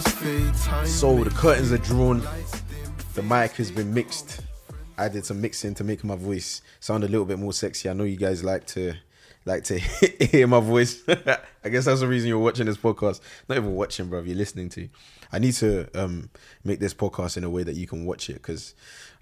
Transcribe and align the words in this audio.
So 0.00 1.22
the 1.24 1.30
curtains 1.30 1.72
are 1.72 1.78
drawn. 1.78 2.22
The 3.14 3.22
mic 3.22 3.52
has 3.52 3.70
been 3.70 3.92
mixed. 3.92 4.40
I 4.96 5.08
did 5.08 5.24
some 5.24 5.40
mixing 5.40 5.74
to 5.74 5.84
make 5.84 6.04
my 6.04 6.16
voice 6.16 6.62
sound 6.78 7.04
a 7.04 7.08
little 7.08 7.24
bit 7.24 7.38
more 7.38 7.52
sexy. 7.52 7.88
I 7.88 7.92
know 7.92 8.04
you 8.04 8.16
guys 8.16 8.44
like 8.44 8.66
to 8.68 8.94
like 9.44 9.64
to 9.64 9.78
hear 10.30 10.46
my 10.46 10.60
voice. 10.60 11.02
I 11.08 11.68
guess 11.68 11.86
that's 11.86 12.00
the 12.00 12.06
reason 12.06 12.28
you're 12.28 12.38
watching 12.38 12.66
this 12.66 12.76
podcast. 12.76 13.20
Not 13.48 13.58
even 13.58 13.74
watching, 13.74 14.08
bro. 14.08 14.20
You're 14.20 14.36
listening 14.36 14.68
to. 14.70 14.88
I 15.32 15.38
need 15.38 15.54
to 15.54 15.88
um 15.94 16.30
make 16.64 16.80
this 16.80 16.94
podcast 16.94 17.36
in 17.36 17.44
a 17.44 17.50
way 17.50 17.62
that 17.62 17.76
you 17.76 17.86
can 17.86 18.04
watch 18.04 18.30
it 18.30 18.34
because 18.34 18.74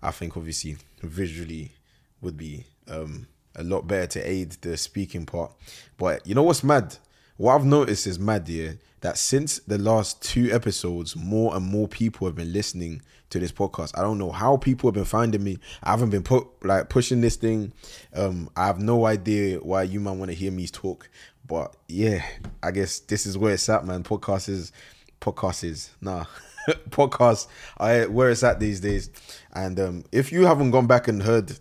I 0.02 0.10
think 0.10 0.36
obviously 0.36 0.76
visually 1.02 1.72
would 2.20 2.36
be 2.36 2.64
um 2.88 3.26
a 3.56 3.62
lot 3.62 3.86
better 3.86 4.06
to 4.06 4.28
aid 4.28 4.52
the 4.60 4.76
speaking 4.76 5.26
part. 5.26 5.52
But 5.96 6.26
you 6.26 6.34
know 6.34 6.42
what's 6.42 6.64
mad? 6.64 6.96
What 7.36 7.54
I've 7.54 7.64
noticed 7.64 8.06
is 8.06 8.18
mad, 8.18 8.48
yeah, 8.48 8.72
that 9.00 9.16
since 9.16 9.58
the 9.60 9.78
last 9.78 10.22
two 10.22 10.50
episodes, 10.52 11.14
more 11.16 11.54
and 11.54 11.64
more 11.64 11.88
people 11.88 12.26
have 12.26 12.34
been 12.36 12.52
listening 12.52 13.02
to 13.30 13.38
this 13.38 13.52
podcast. 13.52 13.96
I 13.96 14.02
don't 14.02 14.18
know 14.18 14.32
how 14.32 14.56
people 14.56 14.88
have 14.88 14.94
been 14.94 15.04
finding 15.04 15.42
me. 15.42 15.58
I 15.82 15.90
haven't 15.90 16.10
been 16.10 16.22
put 16.22 16.46
like 16.64 16.88
pushing 16.88 17.20
this 17.20 17.36
thing. 17.36 17.72
Um, 18.14 18.50
I 18.56 18.66
have 18.66 18.80
no 18.80 19.06
idea 19.06 19.58
why 19.58 19.82
you 19.82 20.00
might 20.00 20.16
want 20.16 20.30
to 20.30 20.36
hear 20.36 20.50
me 20.50 20.66
talk. 20.66 21.08
But 21.46 21.76
yeah, 21.88 22.24
I 22.62 22.70
guess 22.70 22.98
this 23.00 23.26
is 23.26 23.38
where 23.38 23.54
it's 23.54 23.68
at, 23.68 23.86
man. 23.86 24.02
Podcast 24.02 24.48
is 24.48 24.72
podcast 25.20 25.64
is 25.64 25.90
nah. 26.00 26.24
podcast 26.90 27.46
I 27.78 28.06
where 28.06 28.30
it's 28.30 28.42
at 28.42 28.60
these 28.60 28.80
days. 28.80 29.10
And 29.52 29.78
um 29.80 30.04
if 30.12 30.32
you 30.32 30.46
haven't 30.46 30.70
gone 30.70 30.86
back 30.86 31.08
and 31.08 31.22
heard 31.22 31.58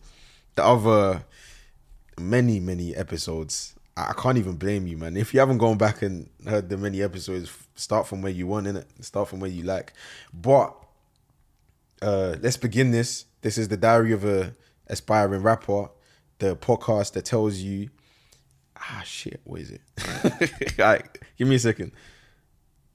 the 0.56 0.66
other 0.66 1.24
many, 2.20 2.60
many 2.60 2.96
episodes, 2.96 3.76
I 3.98 4.14
can't 4.14 4.38
even 4.38 4.58
blame 4.58 4.86
you, 4.86 4.96
man. 4.96 5.18
If 5.18 5.34
you 5.34 5.40
haven't 5.40 5.58
gone 5.58 5.78
back 5.78 6.04
and 6.04 6.30
heard 6.48 6.70
the 6.70 6.78
many 6.78 7.02
episodes, 7.02 7.52
start 7.74 8.06
from 8.06 8.22
where 8.22 8.32
you 8.32 8.46
want, 8.46 8.68
in 8.68 8.76
it. 8.76 8.86
Start 9.02 9.28
from 9.28 9.40
where 9.40 9.50
you 9.50 9.64
like. 9.64 9.94
But 10.32 10.76
uh, 12.04 12.36
let's 12.40 12.58
begin 12.58 12.92
this. 12.92 13.26
This 13.42 13.58
is 13.58 13.70
the 13.70 13.78
diary 13.78 14.12
of 14.12 14.24
a 14.24 14.54
aspiring 14.86 15.42
rapper, 15.42 15.90
the 16.38 16.56
podcast 16.56 17.14
that 17.14 17.26
tells 17.26 17.58
you. 17.58 17.90
Ah, 18.78 19.02
shit. 19.04 19.42
What 19.46 19.62
is 19.62 19.72
it? 19.72 19.82
Right, 20.78 21.04
give 21.36 21.48
me 21.48 21.56
a 21.56 21.60
second. 21.60 21.92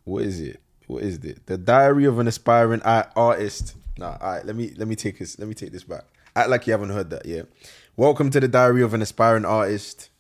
What 0.05 0.23
is 0.23 0.41
it? 0.41 0.61
What 0.87 1.03
is 1.03 1.19
it? 1.19 1.47
The 1.47 1.59
diary 1.59 2.05
of 2.05 2.21
an 2.21 2.29
aspiring 2.29 2.83
artist. 2.83 3.75
Nah, 3.99 4.19
all 4.21 4.35
right. 4.35 4.47
Let 4.47 4.55
me 4.55 4.73
let 4.77 4.87
me 4.87 4.95
take 4.95 5.19
this. 5.19 5.37
Let 5.37 5.49
me 5.49 5.55
take 5.55 5.73
this 5.73 5.83
back. 5.83 6.05
Act 6.37 6.49
like 6.49 6.69
you 6.69 6.73
haven't 6.73 6.91
heard 6.91 7.11
that. 7.11 7.27
Yeah. 7.27 7.43
Welcome 7.97 8.31
to 8.31 8.39
the 8.39 8.47
diary 8.47 8.83
of 8.83 8.95
an 8.95 9.03
aspiring 9.03 9.45
artist 9.45 10.11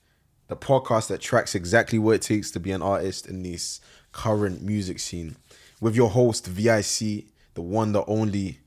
the 0.52 0.56
podcast 0.66 1.08
that 1.08 1.18
tracks 1.18 1.54
exactly 1.54 1.98
what 1.98 2.16
it 2.16 2.20
takes 2.20 2.50
to 2.50 2.60
be 2.60 2.72
an 2.72 2.82
artist 2.82 3.26
in 3.26 3.42
this 3.42 3.80
current 4.12 4.60
music 4.60 4.98
scene. 4.98 5.34
With 5.80 5.96
your 5.96 6.10
host, 6.10 6.46
VIC, 6.46 7.24
the 7.54 7.62
one, 7.62 7.92
the 7.92 8.04
only, 8.04 8.58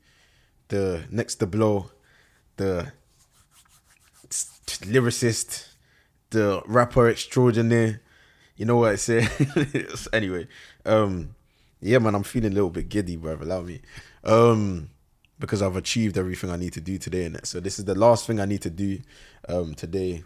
the 0.66 1.04
next 1.12 1.36
to 1.36 1.46
blow, 1.46 1.92
the 2.56 2.92
lyricist, 4.28 5.68
the 6.30 6.60
rapper 6.66 7.08
extraordinaire. 7.08 8.02
You 8.56 8.66
know 8.66 8.78
what 8.78 8.90
I 8.90 8.96
say? 8.96 9.28
anyway, 10.12 10.48
um, 10.84 11.36
yeah, 11.80 11.98
man, 11.98 12.16
I'm 12.16 12.24
feeling 12.24 12.50
a 12.50 12.54
little 12.54 12.70
bit 12.70 12.88
giddy, 12.88 13.14
bro. 13.14 13.34
Allow 13.34 13.62
me. 13.62 13.80
Um, 14.24 14.90
because 15.38 15.62
I've 15.62 15.76
achieved 15.76 16.18
everything 16.18 16.50
I 16.50 16.56
need 16.56 16.72
to 16.72 16.80
do 16.80 16.98
today 16.98 17.26
it. 17.26 17.46
So 17.46 17.60
this 17.60 17.78
is 17.78 17.84
the 17.84 17.94
last 17.94 18.26
thing 18.26 18.40
I 18.40 18.44
need 18.44 18.62
to 18.62 18.70
do 18.70 18.98
um 19.48 19.74
today 19.74 20.24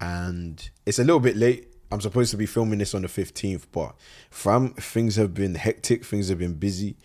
and 0.00 0.70
it's 0.86 0.98
a 0.98 1.04
little 1.04 1.20
bit 1.20 1.36
late. 1.36 1.68
I'm 1.90 2.00
supposed 2.00 2.30
to 2.32 2.36
be 2.36 2.46
filming 2.46 2.78
this 2.78 2.94
on 2.94 3.02
the 3.02 3.08
15th, 3.08 3.66
but 3.70 3.94
fam, 4.30 4.74
things 4.74 5.16
have 5.16 5.34
been 5.34 5.54
hectic. 5.54 6.04
Things 6.04 6.28
have 6.28 6.38
been 6.38 6.54
busy. 6.54 6.96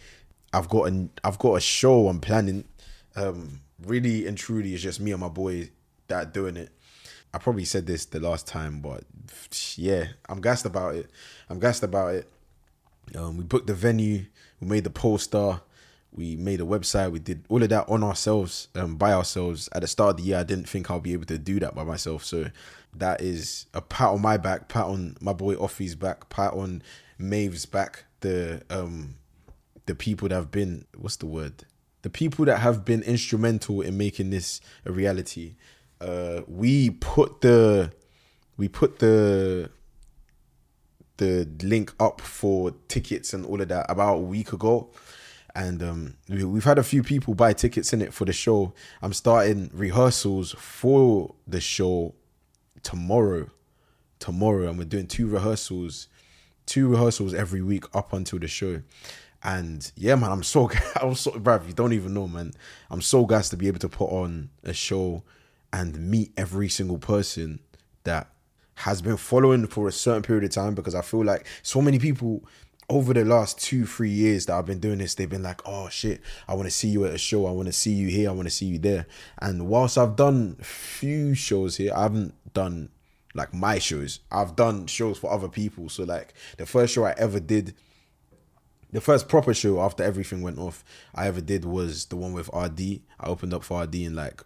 I've 0.51 0.69
got 0.69 0.91
a 0.91 1.09
I've 1.23 1.37
got 1.37 1.55
a 1.55 1.59
show 1.59 2.07
I'm 2.07 2.19
planning. 2.19 2.65
Um, 3.15 3.61
really 3.85 4.25
and 4.27 4.37
truly, 4.37 4.73
it's 4.73 4.83
just 4.83 4.99
me 4.99 5.11
and 5.11 5.21
my 5.21 5.29
boy 5.29 5.69
that 6.07 6.27
are 6.27 6.29
doing 6.29 6.57
it. 6.57 6.69
I 7.33 7.37
probably 7.37 7.65
said 7.65 7.85
this 7.85 8.05
the 8.05 8.19
last 8.19 8.47
time, 8.47 8.81
but 8.81 9.03
yeah, 9.75 10.05
I'm 10.27 10.41
gassed 10.41 10.65
about 10.65 10.95
it. 10.95 11.09
I'm 11.49 11.59
gassed 11.59 11.83
about 11.83 12.15
it. 12.15 12.27
Um, 13.15 13.37
we 13.37 13.43
booked 13.43 13.67
the 13.67 13.73
venue, 13.73 14.25
we 14.59 14.67
made 14.67 14.83
the 14.83 14.89
poster, 14.89 15.61
we 16.11 16.35
made 16.35 16.61
a 16.61 16.63
website, 16.63 17.11
we 17.11 17.19
did 17.19 17.43
all 17.49 17.61
of 17.61 17.69
that 17.69 17.87
on 17.87 18.03
ourselves, 18.03 18.67
um, 18.75 18.95
by 18.95 19.13
ourselves. 19.13 19.69
At 19.73 19.81
the 19.81 19.87
start 19.87 20.11
of 20.11 20.17
the 20.17 20.23
year, 20.23 20.37
I 20.37 20.43
didn't 20.43 20.67
think 20.67 20.89
I'll 20.89 20.99
be 20.99 21.13
able 21.13 21.25
to 21.25 21.37
do 21.37 21.59
that 21.59 21.75
by 21.75 21.83
myself. 21.83 22.23
So 22.23 22.49
that 22.93 23.21
is 23.21 23.67
a 23.73 23.81
pat 23.81 24.09
on 24.09 24.21
my 24.21 24.37
back, 24.37 24.67
pat 24.67 24.85
on 24.85 25.17
my 25.21 25.33
boy 25.33 25.55
Offie's 25.55 25.95
back, 25.95 26.29
pat 26.29 26.53
on 26.53 26.81
Maeve's 27.17 27.65
back, 27.65 28.05
the 28.21 28.63
um 28.69 29.15
the 29.85 29.95
people 29.95 30.29
that 30.29 30.35
have 30.35 30.51
been 30.51 30.85
what's 30.97 31.17
the 31.17 31.25
word? 31.25 31.65
The 32.01 32.09
people 32.09 32.45
that 32.45 32.59
have 32.59 32.85
been 32.85 33.01
instrumental 33.03 33.81
in 33.81 33.97
making 33.97 34.29
this 34.29 34.61
a 34.85 34.91
reality. 34.91 35.55
Uh 35.99 36.41
we 36.47 36.91
put 36.91 37.41
the 37.41 37.91
we 38.57 38.67
put 38.67 38.99
the 38.99 39.69
the 41.17 41.47
link 41.61 41.93
up 41.99 42.21
for 42.21 42.71
tickets 42.87 43.33
and 43.33 43.45
all 43.45 43.61
of 43.61 43.67
that 43.67 43.85
about 43.89 44.15
a 44.15 44.21
week 44.21 44.53
ago 44.53 44.89
and 45.55 45.83
um, 45.83 46.17
we, 46.29 46.41
have 46.41 46.63
had 46.63 46.77
a 46.77 46.83
few 46.83 47.03
people 47.03 47.33
buy 47.33 47.53
tickets 47.53 47.91
in 47.91 48.01
it 48.01 48.13
for 48.13 48.25
the 48.25 48.33
show. 48.33 48.73
I'm 49.01 49.13
starting 49.13 49.69
rehearsals 49.73 50.53
for 50.53 51.35
the 51.47 51.59
show 51.59 52.13
tomorrow. 52.83 53.49
Tomorrow, 54.19 54.67
and 54.67 54.77
we're 54.77 54.83
doing 54.83 55.07
two 55.07 55.27
rehearsals, 55.27 56.09
two 56.65 56.89
rehearsals 56.89 57.33
every 57.33 57.61
week 57.61 57.85
up 57.95 58.11
until 58.11 58.37
the 58.39 58.49
show. 58.49 58.81
And 59.41 59.89
yeah, 59.95 60.15
man, 60.15 60.31
I'm 60.31 60.43
so 60.43 60.69
I'm 61.01 61.15
so 61.15 61.31
bruv, 61.31 61.67
you 61.67 61.73
don't 61.73 61.93
even 61.93 62.13
know, 62.13 62.27
man. 62.27 62.51
I'm 62.89 63.01
so 63.01 63.25
gassed 63.25 63.51
to 63.51 63.57
be 63.57 63.67
able 63.67 63.79
to 63.79 63.89
put 63.89 64.09
on 64.09 64.49
a 64.63 64.73
show 64.73 65.23
and 65.71 66.11
meet 66.11 66.33
every 66.35 66.67
single 66.67 66.97
person 66.97 67.59
that 68.03 68.27
has 68.75 69.01
been 69.01 69.17
following 69.17 69.67
for 69.67 69.87
a 69.87 69.91
certain 69.91 70.23
period 70.23 70.43
of 70.43 70.51
time 70.51 70.73
because 70.73 70.95
I 70.95 71.01
feel 71.01 71.23
like 71.23 71.45
so 71.63 71.81
many 71.81 71.99
people 71.99 72.43
over 72.89 73.13
the 73.13 73.23
last 73.23 73.59
two, 73.59 73.85
three 73.85 74.09
years 74.09 74.47
that 74.47 74.57
I've 74.57 74.65
been 74.65 74.79
doing 74.79 74.97
this, 74.97 75.13
they've 75.13 75.29
been 75.29 75.43
like, 75.43 75.61
oh 75.65 75.89
shit, 75.89 76.21
I 76.47 76.55
want 76.55 76.65
to 76.65 76.71
see 76.71 76.87
you 76.87 77.05
at 77.05 77.13
a 77.13 77.17
show. 77.19 77.45
I 77.45 77.51
want 77.51 77.67
to 77.67 77.73
see 77.73 77.91
you 77.91 78.07
here. 78.07 78.29
I 78.29 78.33
want 78.33 78.47
to 78.47 78.53
see 78.53 78.65
you 78.65 78.79
there. 78.79 79.05
And 79.39 79.67
whilst 79.67 79.97
I've 79.97 80.15
done 80.15 80.55
few 80.61 81.35
shows 81.35 81.77
here, 81.77 81.93
I 81.93 82.03
haven't 82.03 82.33
done 82.53 82.89
like 83.33 83.53
my 83.53 83.79
shows. 83.79 84.19
I've 84.31 84.55
done 84.55 84.87
shows 84.87 85.17
for 85.17 85.31
other 85.31 85.47
people. 85.47 85.89
So 85.89 86.03
like 86.03 86.33
the 86.57 86.65
first 86.65 86.93
show 86.93 87.05
I 87.05 87.13
ever 87.17 87.39
did, 87.39 87.75
the 88.91 89.01
first 89.01 89.29
proper 89.29 89.53
show 89.53 89.81
after 89.81 90.03
everything 90.03 90.41
went 90.41 90.57
off, 90.57 90.83
I 91.13 91.27
ever 91.27 91.41
did 91.41 91.65
was 91.65 92.05
the 92.05 92.15
one 92.15 92.33
with 92.33 92.49
RD. 92.53 93.01
I 93.19 93.27
opened 93.27 93.53
up 93.53 93.63
for 93.63 93.83
RD 93.83 93.95
in 93.95 94.15
like 94.15 94.43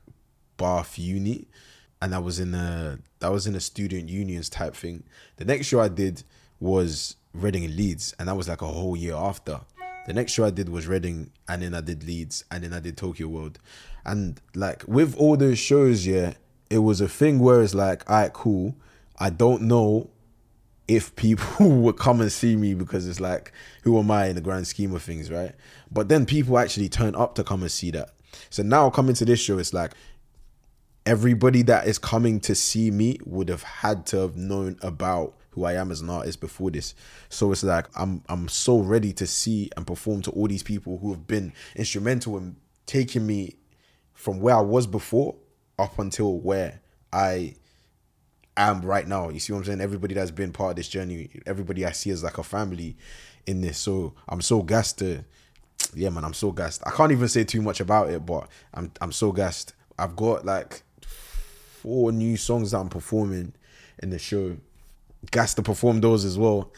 Bath 0.58 1.00
Uni. 1.00 1.47
And 2.02 2.14
I 2.14 2.19
was 2.19 2.38
in 2.38 2.53
a 2.53 3.00
that 3.19 3.31
was 3.31 3.47
in 3.47 3.56
a 3.56 3.62
student 3.62 4.09
unions 4.09 4.50
type 4.50 4.75
thing. 4.75 5.03
The 5.38 5.46
next 5.46 5.68
show 5.68 5.80
I 5.80 5.88
did 5.88 6.24
was 6.59 7.16
Reading 7.34 7.64
and 7.64 7.75
Leeds, 7.78 8.14
and 8.20 8.28
that 8.28 8.35
was 8.35 8.50
like 8.50 8.62
a 8.62 8.68
whole 8.68 8.97
year 8.97 9.16
after. 9.16 9.62
The 10.06 10.12
next 10.12 10.34
show 10.34 10.44
I 10.44 10.50
did 10.50 10.68
was 10.68 10.85
Reading, 10.85 11.31
and 11.47 11.62
then 11.62 11.74
I 11.74 11.80
did 11.80 12.03
Leeds, 12.03 12.44
and 12.52 12.64
then 12.64 12.74
I 12.74 12.81
did 12.81 12.97
Tokyo 12.97 13.30
World. 13.30 13.58
And 14.06 14.41
like 14.53 14.84
with 14.85 15.16
all 15.16 15.38
those 15.38 15.58
shows, 15.59 16.06
yeah, 16.06 16.34
it 16.69 16.79
was 16.79 17.01
a 17.01 17.07
thing 17.07 17.40
where 17.40 17.62
it's 17.62 17.74
like, 17.74 18.09
all 18.09 18.18
right, 18.18 18.34
cool. 18.34 18.75
I 19.19 19.29
don't 19.29 19.63
know 19.63 20.09
if 20.88 21.16
people 21.16 21.69
would 21.81 21.97
come 21.97 22.22
and 22.22 22.31
see 22.31 22.56
me 22.56 22.74
because 22.74 23.07
it's 23.07 23.19
like, 23.19 23.51
who 23.84 23.97
am 24.00 24.12
I 24.12 24.28
in 24.28 24.35
the 24.35 24.41
grand 24.41 24.68
scheme 24.68 24.94
of 24.96 25.02
things, 25.02 25.31
right? 25.31 25.53
But 25.91 26.09
then 26.09 26.25
people 26.25 26.57
actually 26.57 26.90
turn 26.90 27.16
up 27.16 27.35
to 27.35 27.44
come 27.44 27.62
and 27.62 27.72
see 27.72 27.91
that. 27.91 28.09
So 28.50 28.63
now 28.63 28.90
coming 28.90 29.16
to 29.16 29.25
this 29.25 29.40
show, 29.40 29.57
it's 29.59 29.73
like 29.73 29.94
everybody 31.06 31.62
that 31.63 31.88
is 31.88 31.97
coming 31.97 32.40
to 32.41 32.56
see 32.56 32.90
me 32.91 33.19
would 33.25 33.50
have 33.50 33.63
had 33.63 34.06
to 34.07 34.18
have 34.18 34.35
known 34.35 34.78
about 34.81 35.35
who 35.52 35.66
I 35.66 35.73
am 35.73 35.91
as 35.91 36.02
an 36.02 36.09
artist 36.09 36.41
before 36.41 36.72
this. 36.72 36.96
So 37.29 37.52
it's 37.52 37.63
like 37.63 37.87
I'm 37.96 38.23
I'm 38.28 38.47
so 38.47 38.79
ready 38.79 39.14
to 39.14 39.28
see 39.28 39.70
and 39.78 39.85
perform 39.85 40.22
to 40.23 40.32
all 40.32 40.47
these 40.47 40.64
people 40.64 40.97
who 40.97 41.11
have 41.11 41.28
been 41.28 41.53
instrumental 41.76 42.37
in 42.37 42.55
taking 42.85 43.28
me 43.28 43.55
from 44.14 44.40
where 44.40 44.55
I 44.55 44.61
was 44.61 44.87
before 44.87 45.35
up 45.79 45.99
until 45.99 46.40
where 46.40 46.81
I 47.11 47.55
am 48.58 48.81
right 48.81 49.08
now. 49.08 49.29
You 49.29 49.40
see 49.40 49.53
what 49.53 49.59
I'm 49.59 49.66
saying? 49.66 49.81
Everybody 49.81 50.16
that's 50.16 50.31
been 50.31 50.52
part 50.52 50.72
of 50.72 50.75
this 50.78 50.87
journey, 50.87 51.29
everybody 51.46 51.85
I 51.85 51.91
see 51.91 52.11
as 52.11 52.23
like 52.23 52.37
a 52.37 52.43
family 52.43 52.96
in 53.46 53.61
this. 53.61 53.78
So 53.78 54.14
I'm 54.28 54.41
so 54.41 54.61
gassed 54.61 54.99
to 54.99 55.23
yeah 55.96 56.09
man, 56.09 56.23
I'm 56.23 56.34
so 56.34 56.52
gassed. 56.52 56.81
I 56.85 56.91
can't 56.91 57.11
even 57.11 57.28
say 57.28 57.43
too 57.43 57.61
much 57.61 57.79
about 57.79 58.09
it, 58.09 58.25
but 58.25 58.47
I'm 58.73 58.91
I'm 59.02 59.11
so 59.11 59.31
gassed. 59.31 59.73
I've 59.97 60.16
got 60.16 60.46
like 60.46 60.84
four 61.02 62.11
new 62.11 62.37
songs 62.37 62.72
that 62.72 62.78
I'm 62.78 62.90
performing 62.90 63.53
in 64.02 64.09
the 64.09 64.20
show 64.20 64.55
Gassed 65.31 65.55
to 65.55 65.64
perform 65.64 66.02
those 66.02 66.25
as 66.25 66.37
well. 66.37 66.72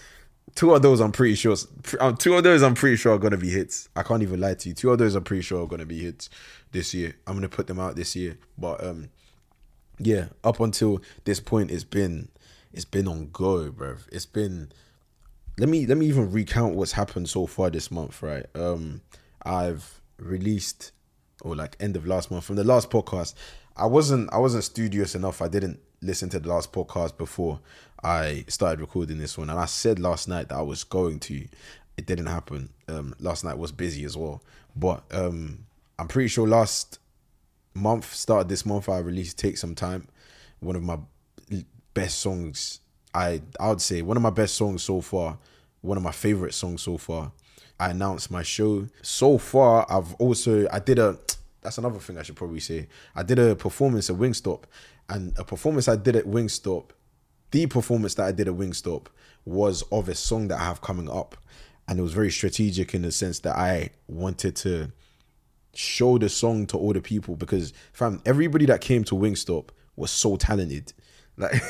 Two 0.53 0.73
of 0.73 0.81
those 0.81 1.01
I'm 1.01 1.11
pretty 1.11 1.35
sure. 1.35 1.55
Um, 1.99 2.15
two 2.15 2.35
of 2.35 2.43
those 2.43 2.61
I'm 2.61 2.75
pretty 2.75 2.95
sure 2.95 3.13
are 3.13 3.17
gonna 3.17 3.37
be 3.37 3.49
hits. 3.49 3.89
I 3.95 4.03
can't 4.03 4.21
even 4.21 4.39
lie 4.39 4.53
to 4.53 4.69
you. 4.69 4.75
Two 4.75 4.91
of 4.91 4.99
those 4.99 5.15
I'm 5.15 5.23
pretty 5.23 5.41
sure 5.41 5.63
are 5.63 5.67
gonna 5.67 5.85
be 5.85 5.99
hits 5.99 6.29
this 6.71 6.93
year. 6.93 7.15
I'm 7.27 7.35
gonna 7.35 7.49
put 7.49 7.67
them 7.67 7.79
out 7.79 7.95
this 7.95 8.15
year. 8.15 8.37
But 8.57 8.83
um, 8.83 9.09
yeah, 9.99 10.27
up 10.43 10.59
until 10.59 11.01
this 11.25 11.39
point, 11.39 11.71
it's 11.71 11.83
been 11.83 12.29
it's 12.71 12.85
been 12.85 13.07
on 13.07 13.29
go, 13.31 13.71
bro. 13.71 13.97
It's 14.11 14.25
been 14.25 14.71
let 15.57 15.69
me 15.69 15.85
let 15.85 15.97
me 15.97 16.05
even 16.05 16.31
recount 16.31 16.75
what's 16.75 16.93
happened 16.93 17.29
so 17.29 17.47
far 17.47 17.69
this 17.69 17.89
month, 17.89 18.21
right? 18.21 18.45
Um 18.55 19.01
I've 19.43 20.01
released 20.17 20.91
or 21.41 21.55
like 21.55 21.75
end 21.79 21.95
of 21.95 22.05
last 22.05 22.31
month 22.31 22.45
from 22.45 22.55
the 22.55 22.63
last 22.63 22.89
podcast. 22.89 23.33
I 23.77 23.85
wasn't 23.85 24.31
I 24.33 24.37
wasn't 24.37 24.63
studious 24.63 25.15
enough. 25.15 25.41
I 25.41 25.47
didn't 25.47 25.79
listen 26.01 26.29
to 26.29 26.39
the 26.39 26.49
last 26.49 26.71
podcast 26.71 27.17
before 27.17 27.59
I 28.05 28.45
started 28.47 28.81
recording 28.81 29.17
this 29.17 29.35
one. 29.35 29.49
And 29.49 29.59
I 29.59 29.65
said 29.65 29.97
last 29.97 30.27
night 30.27 30.49
that 30.49 30.55
I 30.55 30.61
was 30.61 30.83
going 30.83 31.19
to. 31.21 31.47
It 31.97 32.05
didn't 32.05 32.27
happen. 32.27 32.69
Um 32.87 33.15
last 33.19 33.43
night 33.43 33.57
was 33.57 33.71
busy 33.71 34.05
as 34.05 34.15
well. 34.15 34.43
But 34.75 35.03
um 35.11 35.65
I'm 35.97 36.07
pretty 36.07 36.27
sure 36.27 36.47
last 36.47 36.99
month, 37.73 38.13
started 38.13 38.47
this 38.47 38.65
month, 38.65 38.89
I 38.89 38.99
released 38.99 39.39
Take 39.39 39.57
Some 39.57 39.73
Time. 39.73 40.07
One 40.59 40.75
of 40.75 40.83
my 40.83 40.99
best 41.95 42.19
songs 42.19 42.79
I 43.15 43.41
I 43.59 43.69
would 43.69 43.81
say 43.81 44.03
one 44.03 44.17
of 44.17 44.23
my 44.23 44.29
best 44.29 44.53
songs 44.53 44.83
so 44.83 45.01
far, 45.01 45.39
one 45.81 45.97
of 45.97 46.03
my 46.03 46.11
favorite 46.11 46.53
songs 46.53 46.83
so 46.83 46.97
far. 46.99 47.31
I 47.79 47.89
announced 47.89 48.29
my 48.29 48.43
show. 48.43 48.87
So 49.01 49.39
far, 49.39 49.85
I've 49.89 50.13
also 50.15 50.67
I 50.71 50.77
did 50.77 50.99
a 50.99 51.17
that's 51.61 51.79
another 51.79 51.97
thing 51.97 52.19
I 52.19 52.21
should 52.21 52.35
probably 52.35 52.59
say. 52.59 52.87
I 53.15 53.23
did 53.23 53.39
a 53.39 53.55
performance 53.55 54.11
at 54.11 54.17
Wingstop, 54.17 54.65
and 55.09 55.33
a 55.39 55.43
performance 55.43 55.87
I 55.87 55.95
did 55.95 56.15
at 56.15 56.25
Wingstop, 56.25 56.91
the 57.55 57.67
performance 57.67 58.15
that 58.15 58.25
I 58.25 58.33
did 58.33 58.49
at 58.49 58.55
Wingstop 58.55 59.07
was 59.45 59.81
of 59.83 60.09
a 60.09 60.13
song 60.13 60.49
that 60.49 60.59
I 60.59 60.65
have 60.65 60.81
coming 60.81 61.09
up, 61.09 61.37
and 61.87 61.97
it 61.97 62.01
was 62.01 62.11
very 62.11 62.29
strategic 62.29 62.93
in 62.93 63.01
the 63.01 63.13
sense 63.13 63.39
that 63.39 63.55
I 63.55 63.91
wanted 64.09 64.57
to 64.57 64.91
show 65.73 66.17
the 66.17 66.27
song 66.27 66.67
to 66.67 66.77
all 66.77 66.91
the 66.91 66.99
people 66.99 67.37
because 67.37 67.71
fam, 67.93 68.21
everybody 68.25 68.65
that 68.65 68.81
came 68.81 69.05
to 69.05 69.15
Wingstop 69.15 69.69
was 69.95 70.11
so 70.11 70.35
talented. 70.35 70.93
Like 71.37 71.61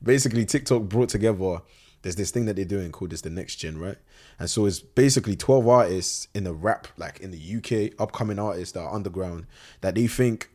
basically 0.00 0.44
TikTok 0.44 0.82
brought 0.82 1.08
together 1.08 1.62
there's 2.02 2.14
this 2.14 2.30
thing 2.30 2.44
that 2.44 2.54
they're 2.54 2.64
doing 2.64 2.92
called 2.92 3.10
this 3.10 3.22
the 3.22 3.30
next 3.30 3.56
gen, 3.56 3.76
right? 3.76 3.98
And 4.38 4.48
so 4.48 4.66
it's 4.66 4.78
basically 4.78 5.34
12 5.34 5.66
artists 5.66 6.28
in 6.32 6.44
the 6.44 6.54
rap, 6.54 6.86
like 6.96 7.18
in 7.18 7.32
the 7.32 7.56
UK, 7.56 8.00
upcoming 8.00 8.38
artists 8.38 8.72
that 8.74 8.82
are 8.82 8.94
underground, 8.94 9.46
that 9.80 9.96
they 9.96 10.06
think 10.06 10.50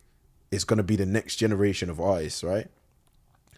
is 0.52 0.64
gonna 0.64 0.84
be 0.84 0.96
the 0.96 1.06
next 1.06 1.36
generation 1.36 1.90
of 1.90 2.00
artists, 2.00 2.46
right? 2.46 2.70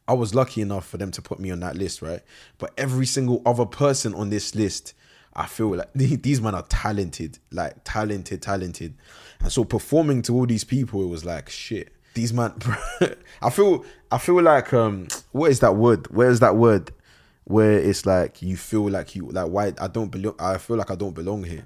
I 0.08 0.14
was 0.14 0.34
lucky 0.34 0.62
enough 0.62 0.88
for 0.88 0.98
them 0.98 1.12
to 1.12 1.22
put 1.22 1.40
me 1.40 1.52
on 1.52 1.60
that 1.62 1.76
list, 1.76 2.02
right? 2.02 2.22
But 2.58 2.74
every 2.78 3.06
single 3.06 3.42
other 3.46 3.66
person 3.66 4.14
on 4.14 4.30
this 4.30 4.56
list, 4.56 4.94
I 5.36 5.46
feel 5.46 5.76
like 5.76 5.90
these 5.96 6.42
men 6.42 6.56
are 6.56 6.66
talented, 6.70 7.40
like 7.52 7.76
talented, 7.84 8.42
talented. 8.42 8.96
And 9.40 9.52
so 9.52 9.64
performing 9.64 10.22
to 10.24 10.34
all 10.34 10.46
these 10.46 10.64
people, 10.64 11.04
it 11.04 11.08
was 11.08 11.26
like 11.26 11.50
shit 11.50 11.94
these 12.18 12.34
man 12.34 12.52
I 13.42 13.50
feel 13.52 13.86
I 14.12 14.18
feel 14.18 14.42
like 14.42 14.74
um 14.74 15.08
what 15.32 15.52
is 15.52 15.62
that 15.62 15.76
word? 15.76 16.08
Where 16.08 16.30
is 16.30 16.42
that 16.42 16.58
word? 16.58 16.92
Where 17.46 17.80
it's 17.80 18.06
like 18.06 18.42
you 18.42 18.58
feel 18.58 18.90
like 18.90 19.16
you 19.16 19.30
like 19.30 19.50
why 19.50 19.72
I 19.80 19.88
don't 19.88 20.10
belong 20.10 20.36
I 20.40 20.58
feel 20.58 20.78
like 20.78 20.92
I 20.92 20.96
don't 20.96 21.14
belong 21.14 21.44
here. 21.44 21.64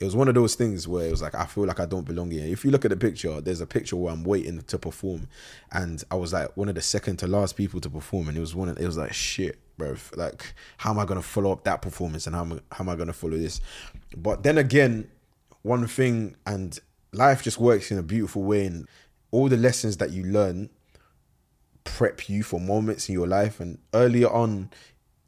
It 0.00 0.04
was 0.04 0.16
one 0.16 0.28
of 0.28 0.34
those 0.34 0.54
things 0.54 0.88
where 0.88 1.06
it 1.06 1.10
was 1.10 1.22
like 1.22 1.34
I 1.34 1.46
feel 1.46 1.66
like 1.66 1.80
I 1.80 1.86
don't 1.86 2.04
belong 2.04 2.30
here. 2.30 2.44
If 2.46 2.64
you 2.64 2.70
look 2.70 2.84
at 2.84 2.90
the 2.90 2.96
picture, 2.96 3.40
there's 3.40 3.60
a 3.60 3.66
picture 3.66 3.96
where 3.96 4.12
I'm 4.12 4.24
waiting 4.24 4.60
to 4.60 4.78
perform, 4.78 5.28
and 5.72 6.02
I 6.10 6.16
was 6.16 6.32
like 6.32 6.56
one 6.56 6.68
of 6.68 6.74
the 6.74 6.82
second 6.82 7.18
to 7.18 7.26
last 7.26 7.56
people 7.56 7.80
to 7.80 7.88
perform, 7.88 8.28
and 8.28 8.36
it 8.36 8.40
was 8.40 8.54
one. 8.54 8.68
Of, 8.68 8.78
it 8.78 8.86
was 8.86 8.96
like 8.96 9.12
shit, 9.12 9.58
bro. 9.78 9.96
Like 10.14 10.54
how 10.78 10.90
am 10.90 10.98
I 10.98 11.04
gonna 11.04 11.22
follow 11.22 11.52
up 11.52 11.64
that 11.64 11.80
performance, 11.80 12.26
and 12.26 12.34
how 12.34 12.42
am, 12.42 12.60
how 12.72 12.84
am 12.84 12.88
I 12.88 12.96
gonna 12.96 13.12
follow 13.12 13.36
this? 13.36 13.60
But 14.16 14.42
then 14.42 14.58
again, 14.58 15.08
one 15.62 15.86
thing, 15.86 16.36
and 16.44 16.78
life 17.12 17.42
just 17.42 17.58
works 17.58 17.90
in 17.90 17.98
a 17.98 18.02
beautiful 18.02 18.42
way, 18.42 18.66
and 18.66 18.88
all 19.30 19.48
the 19.48 19.56
lessons 19.56 19.96
that 19.98 20.10
you 20.10 20.24
learn 20.24 20.70
prep 21.84 22.28
you 22.28 22.42
for 22.42 22.58
moments 22.58 23.08
in 23.08 23.14
your 23.14 23.26
life. 23.26 23.60
And 23.60 23.78
earlier 23.92 24.28
on 24.28 24.70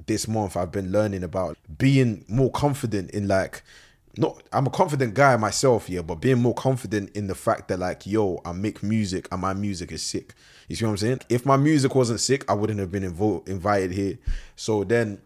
this 0.06 0.26
month, 0.26 0.56
I've 0.56 0.72
been 0.72 0.90
learning 0.90 1.22
about 1.22 1.56
being 1.78 2.24
more 2.28 2.50
confident 2.50 3.10
in 3.10 3.28
like, 3.28 3.62
not 4.18 4.42
I'm 4.52 4.66
a 4.66 4.70
confident 4.70 5.14
guy 5.14 5.36
myself, 5.36 5.88
yeah, 5.88 6.02
but 6.02 6.16
being 6.16 6.40
more 6.40 6.54
confident 6.54 7.10
in 7.16 7.26
the 7.26 7.34
fact 7.34 7.68
that 7.68 7.78
like, 7.78 8.06
yo, 8.06 8.40
I 8.44 8.52
make 8.52 8.82
music 8.82 9.28
and 9.30 9.40
my 9.40 9.54
music 9.54 9.92
is 9.92 10.02
sick. 10.02 10.34
You 10.68 10.76
see 10.76 10.84
what 10.84 10.92
I'm 10.92 10.96
saying? 10.96 11.20
If 11.28 11.46
my 11.46 11.56
music 11.56 11.94
wasn't 11.94 12.20
sick, 12.20 12.44
I 12.50 12.54
wouldn't 12.54 12.80
have 12.80 12.90
been 12.90 13.04
invo- 13.04 13.46
invited 13.48 13.92
here. 13.92 14.18
So 14.56 14.84
then 14.84 15.20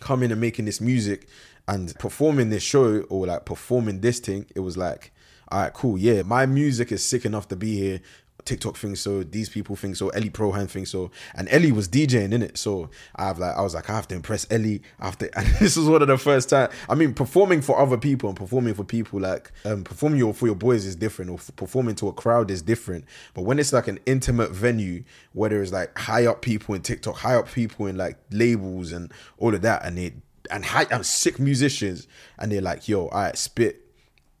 coming 0.00 0.32
and 0.32 0.40
making 0.40 0.64
this 0.64 0.80
music 0.80 1.28
and 1.66 1.94
performing 1.98 2.50
this 2.50 2.62
show 2.62 3.00
or 3.02 3.26
like 3.26 3.44
performing 3.44 4.00
this 4.00 4.20
thing, 4.20 4.46
it 4.54 4.60
was 4.60 4.76
like 4.76 5.12
all 5.48 5.60
right, 5.60 5.72
cool. 5.72 5.98
Yeah, 5.98 6.22
my 6.22 6.46
music 6.46 6.90
is 6.90 7.04
sick 7.04 7.24
enough 7.24 7.48
to 7.48 7.56
be 7.56 7.76
here. 7.76 8.00
TikTok 8.44 8.76
thinks 8.76 9.00
so. 9.00 9.22
These 9.22 9.48
people 9.48 9.76
think 9.76 9.96
so. 9.96 10.08
Ellie 10.10 10.30
Prohan 10.30 10.68
thinks 10.68 10.90
so. 10.90 11.10
And 11.34 11.48
Ellie 11.50 11.72
was 11.72 11.88
DJing 11.88 12.32
in 12.32 12.42
it, 12.42 12.58
so 12.58 12.90
I 13.16 13.26
have 13.26 13.38
like 13.38 13.56
I 13.56 13.62
was 13.62 13.74
like 13.74 13.88
I 13.88 13.94
have 13.94 14.08
to 14.08 14.14
impress 14.14 14.46
Ellie. 14.50 14.82
After 15.00 15.28
and 15.36 15.46
this 15.58 15.76
was 15.76 15.88
one 15.88 16.02
of 16.02 16.08
the 16.08 16.18
first 16.18 16.48
time. 16.48 16.70
I 16.88 16.94
mean, 16.94 17.14
performing 17.14 17.62
for 17.62 17.78
other 17.78 17.96
people 17.96 18.28
and 18.28 18.38
performing 18.38 18.74
for 18.74 18.84
people 18.84 19.20
like 19.20 19.52
um 19.64 19.84
performing 19.84 20.18
your, 20.18 20.34
for 20.34 20.46
your 20.46 20.56
boys 20.56 20.84
is 20.86 20.96
different, 20.96 21.30
or 21.30 21.38
performing 21.56 21.94
to 21.96 22.08
a 22.08 22.12
crowd 22.12 22.50
is 22.50 22.62
different. 22.62 23.04
But 23.34 23.42
when 23.42 23.58
it's 23.58 23.72
like 23.72 23.88
an 23.88 23.98
intimate 24.06 24.50
venue 24.50 25.04
where 25.32 25.50
there's 25.50 25.72
like 25.72 25.96
high 25.98 26.26
up 26.26 26.42
people 26.42 26.74
in 26.74 26.82
TikTok, 26.82 27.16
high 27.16 27.36
up 27.36 27.50
people 27.50 27.86
in 27.86 27.96
like 27.96 28.18
labels 28.30 28.92
and 28.92 29.12
all 29.38 29.54
of 29.54 29.62
that, 29.62 29.84
and 29.84 29.98
they 29.98 30.14
and 30.50 30.64
high 30.64 30.86
and 30.90 31.04
sick 31.06 31.38
musicians, 31.38 32.06
and 32.38 32.52
they're 32.52 32.60
like, 32.60 32.88
yo, 32.88 33.08
all 33.08 33.20
right, 33.22 33.36
spit 33.36 33.83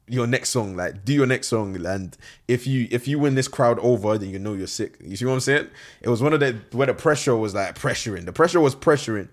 your 0.06 0.26
next 0.26 0.50
song 0.50 0.76
like 0.76 1.04
do 1.04 1.14
your 1.14 1.26
next 1.26 1.48
song 1.48 1.74
and 1.86 2.16
if 2.46 2.66
you 2.66 2.86
if 2.90 3.08
you 3.08 3.18
win 3.18 3.34
this 3.34 3.48
crowd 3.48 3.78
over 3.78 4.18
then 4.18 4.28
you 4.30 4.38
know 4.38 4.52
you're 4.52 4.66
sick. 4.66 4.96
You 5.00 5.16
see 5.16 5.24
what 5.24 5.32
i'm 5.32 5.40
saying? 5.40 5.68
It 6.02 6.08
was 6.08 6.22
one 6.22 6.34
of 6.34 6.40
the 6.40 6.58
where 6.72 6.86
the 6.86 6.94
pressure 6.94 7.34
was 7.36 7.54
like 7.54 7.78
pressuring. 7.78 8.26
The 8.26 8.32
pressure 8.32 8.60
was 8.60 8.74
pressuring. 8.74 9.28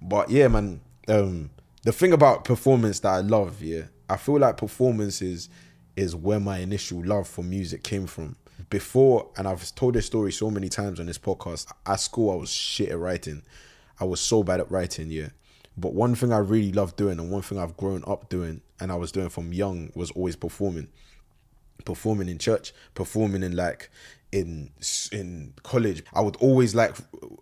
But 0.00 0.30
yeah 0.30 0.48
man 0.48 0.80
um 1.08 1.50
the 1.82 1.92
thing 1.92 2.12
about 2.12 2.44
performance 2.44 3.00
that 3.00 3.08
i 3.08 3.20
love 3.20 3.60
yeah 3.60 3.82
i 4.08 4.16
feel 4.16 4.38
like 4.38 4.56
performance 4.56 5.20
is 5.20 5.48
is 5.96 6.14
where 6.14 6.38
my 6.38 6.58
initial 6.58 7.04
love 7.04 7.26
for 7.26 7.42
music 7.42 7.82
came 7.82 8.06
from. 8.06 8.36
Before 8.70 9.28
and 9.36 9.48
i've 9.48 9.74
told 9.74 9.94
this 9.94 10.06
story 10.06 10.30
so 10.30 10.50
many 10.50 10.68
times 10.68 11.00
on 11.00 11.06
this 11.06 11.18
podcast 11.18 11.72
at 11.84 11.96
school 11.98 12.30
i 12.30 12.36
was 12.36 12.52
shit 12.52 12.90
at 12.90 12.98
writing. 12.98 13.42
I 13.98 14.04
was 14.04 14.20
so 14.20 14.44
bad 14.44 14.60
at 14.60 14.70
writing 14.70 15.10
yeah 15.10 15.30
but 15.76 15.94
one 15.94 16.14
thing 16.14 16.32
I 16.32 16.38
really 16.38 16.72
love 16.72 16.96
doing 16.96 17.18
and 17.18 17.30
one 17.30 17.42
thing 17.42 17.58
I've 17.58 17.76
grown 17.76 18.04
up 18.06 18.28
doing 18.28 18.60
and 18.80 18.92
I 18.92 18.96
was 18.96 19.12
doing 19.12 19.28
from 19.28 19.52
young 19.52 19.90
was 19.94 20.10
always 20.12 20.36
performing. 20.36 20.88
Performing 21.84 22.28
in 22.28 22.38
church, 22.38 22.72
performing 22.94 23.42
in 23.42 23.56
like 23.56 23.90
in 24.32 24.70
in 25.12 25.52
college 25.62 26.02
i 26.14 26.20
would 26.20 26.36
always 26.36 26.74
like 26.74 26.96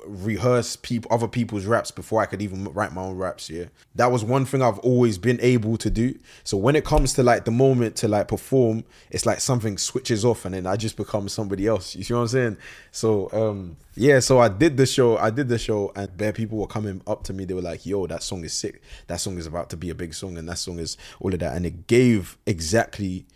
rehearse 0.05 0.75
people 0.75 1.11
other 1.13 1.29
people's 1.29 1.65
raps 1.65 1.93
before 1.93 2.21
i 2.21 2.27
could 2.27 2.43
even 2.43 2.65
write 2.73 2.93
my 2.93 3.03
own 3.03 3.17
raps 3.17 3.49
yeah. 3.51 3.67
That 3.95 4.11
was 4.13 4.25
one 4.25 4.45
thing 4.45 4.63
i've 4.63 4.79
always 4.81 5.19
been 5.19 5.39
able 5.41 5.77
to 5.79 5.91
do. 5.91 6.19
So 6.45 6.57
when 6.57 6.77
it 6.77 6.85
comes 6.85 7.13
to 7.15 7.23
like 7.23 7.45
the 7.45 7.51
moment 7.51 7.97
to 7.97 8.09
like 8.09 8.29
perform 8.29 8.85
it's 9.11 9.27
like 9.27 9.41
something 9.41 9.79
switches 9.79 10.25
off 10.25 10.45
and 10.45 10.55
then 10.55 10.67
i 10.67 10.77
just 10.77 10.97
become 10.97 11.29
somebody 11.29 11.67
else. 11.67 11.97
You 11.97 12.05
see 12.05 12.15
what 12.15 12.21
i'm 12.21 12.29
saying? 12.29 12.57
So 12.93 13.29
um 13.33 13.77
yeah 13.95 14.21
so 14.21 14.39
i 14.39 14.49
did 14.49 14.77
the 14.77 14.87
show 14.87 15.17
i 15.19 15.31
did 15.31 15.49
the 15.49 15.59
show 15.59 15.93
and 15.97 16.09
there 16.17 16.33
people 16.33 16.59
were 16.59 16.67
coming 16.67 17.03
up 17.07 17.25
to 17.25 17.33
me. 17.33 17.45
They 17.45 17.55
were 17.55 17.63
like 17.63 17.85
yo 17.85 18.07
that 18.07 18.23
song 18.23 18.45
is 18.45 18.53
sick. 18.53 18.81
That 19.09 19.21
song 19.21 19.39
is 19.39 19.47
about 19.47 19.71
to 19.71 19.77
be 19.77 19.91
a 19.91 19.95
big 19.95 20.15
song 20.15 20.39
and 20.39 20.49
that 20.49 20.59
song 20.59 20.79
is 20.79 20.97
all 21.21 21.33
of 21.33 21.41
that. 21.41 21.57
And 21.57 21.67
it 21.67 21.87
gave 21.87 22.39
exactly 22.47 23.27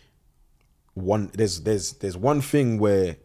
one 0.93 1.29
there's 1.33 1.61
there's 1.61 1.93
there's 1.93 2.17
one 2.17 2.41
thing 2.41 2.79
where 2.79 3.17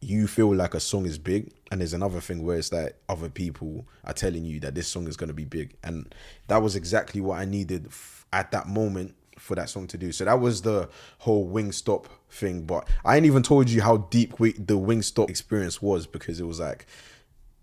you 0.00 0.26
feel 0.26 0.54
like 0.54 0.74
a 0.74 0.80
song 0.80 1.06
is 1.06 1.18
big 1.18 1.50
and 1.70 1.80
there's 1.80 1.92
another 1.92 2.20
thing 2.20 2.44
where 2.44 2.56
it's 2.56 2.72
like 2.72 2.96
other 3.08 3.28
people 3.28 3.86
are 4.04 4.12
telling 4.12 4.44
you 4.44 4.60
that 4.60 4.74
this 4.74 4.88
song 4.88 5.08
is 5.08 5.16
going 5.16 5.28
to 5.28 5.34
be 5.34 5.44
big. 5.44 5.76
And 5.82 6.14
that 6.46 6.62
was 6.62 6.76
exactly 6.76 7.20
what 7.20 7.38
i 7.38 7.44
needed 7.44 7.86
f- 7.86 8.26
at 8.32 8.50
that 8.52 8.68
moment 8.68 9.14
for 9.38 9.54
that 9.54 9.68
song 9.68 9.86
to 9.88 9.98
do. 9.98 10.12
So 10.12 10.24
that 10.24 10.40
was 10.40 10.62
the 10.62 10.88
whole 11.18 11.48
Wingstop 11.48 12.06
thing 12.30 12.62
but 12.62 12.86
i 13.06 13.16
ain't 13.16 13.24
even 13.24 13.42
told 13.42 13.70
you 13.70 13.80
how 13.80 13.96
deep 13.96 14.38
we, 14.38 14.52
the 14.52 14.78
Wingstop 14.78 15.30
experience 15.30 15.80
was 15.80 16.06
because 16.06 16.38
it 16.38 16.46
was 16.46 16.60
like 16.60 16.86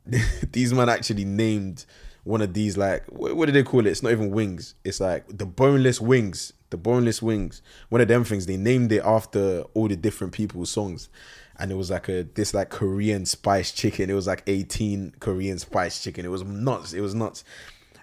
these 0.52 0.74
men 0.74 0.90
actually 0.90 1.26
named 1.26 1.86
one 2.24 2.42
of 2.42 2.54
these 2.54 2.76
like 2.78 3.06
what, 3.08 3.36
what 3.36 3.46
do 3.46 3.52
they 3.52 3.64
call 3.64 3.82
it? 3.82 3.88
It's 3.88 4.04
not 4.04 4.12
even 4.12 4.32
wings. 4.32 4.76
It's 4.84 5.00
like 5.00 5.26
the 5.30 5.46
boneless 5.46 6.02
wings 6.02 6.54
the 6.76 6.82
boneless 6.82 7.22
wings 7.22 7.62
one 7.90 8.02
of 8.02 8.08
them 8.08 8.24
things 8.24 8.46
they 8.46 8.58
named 8.58 8.92
it 8.92 9.02
after 9.04 9.62
all 9.74 9.88
the 9.88 9.96
different 9.96 10.34
people's 10.34 10.70
songs 10.70 11.10
and 11.58 11.72
it 11.72 11.76
was 11.76 11.90
like 11.90 12.10
a 12.10 12.24
this 12.24 12.54
like 12.54 12.70
Korean 12.70 13.26
spice 13.26 13.72
chicken. 13.72 14.10
It 14.10 14.14
was 14.14 14.28
like 14.28 14.44
18 14.48 15.16
Korean 15.20 15.58
spice 15.58 16.04
chicken. 16.04 16.26
It 16.26 16.30
was 16.30 16.44
nuts. 16.44 16.94
It 16.94 17.02
was 17.02 17.16
nuts. 17.16 17.44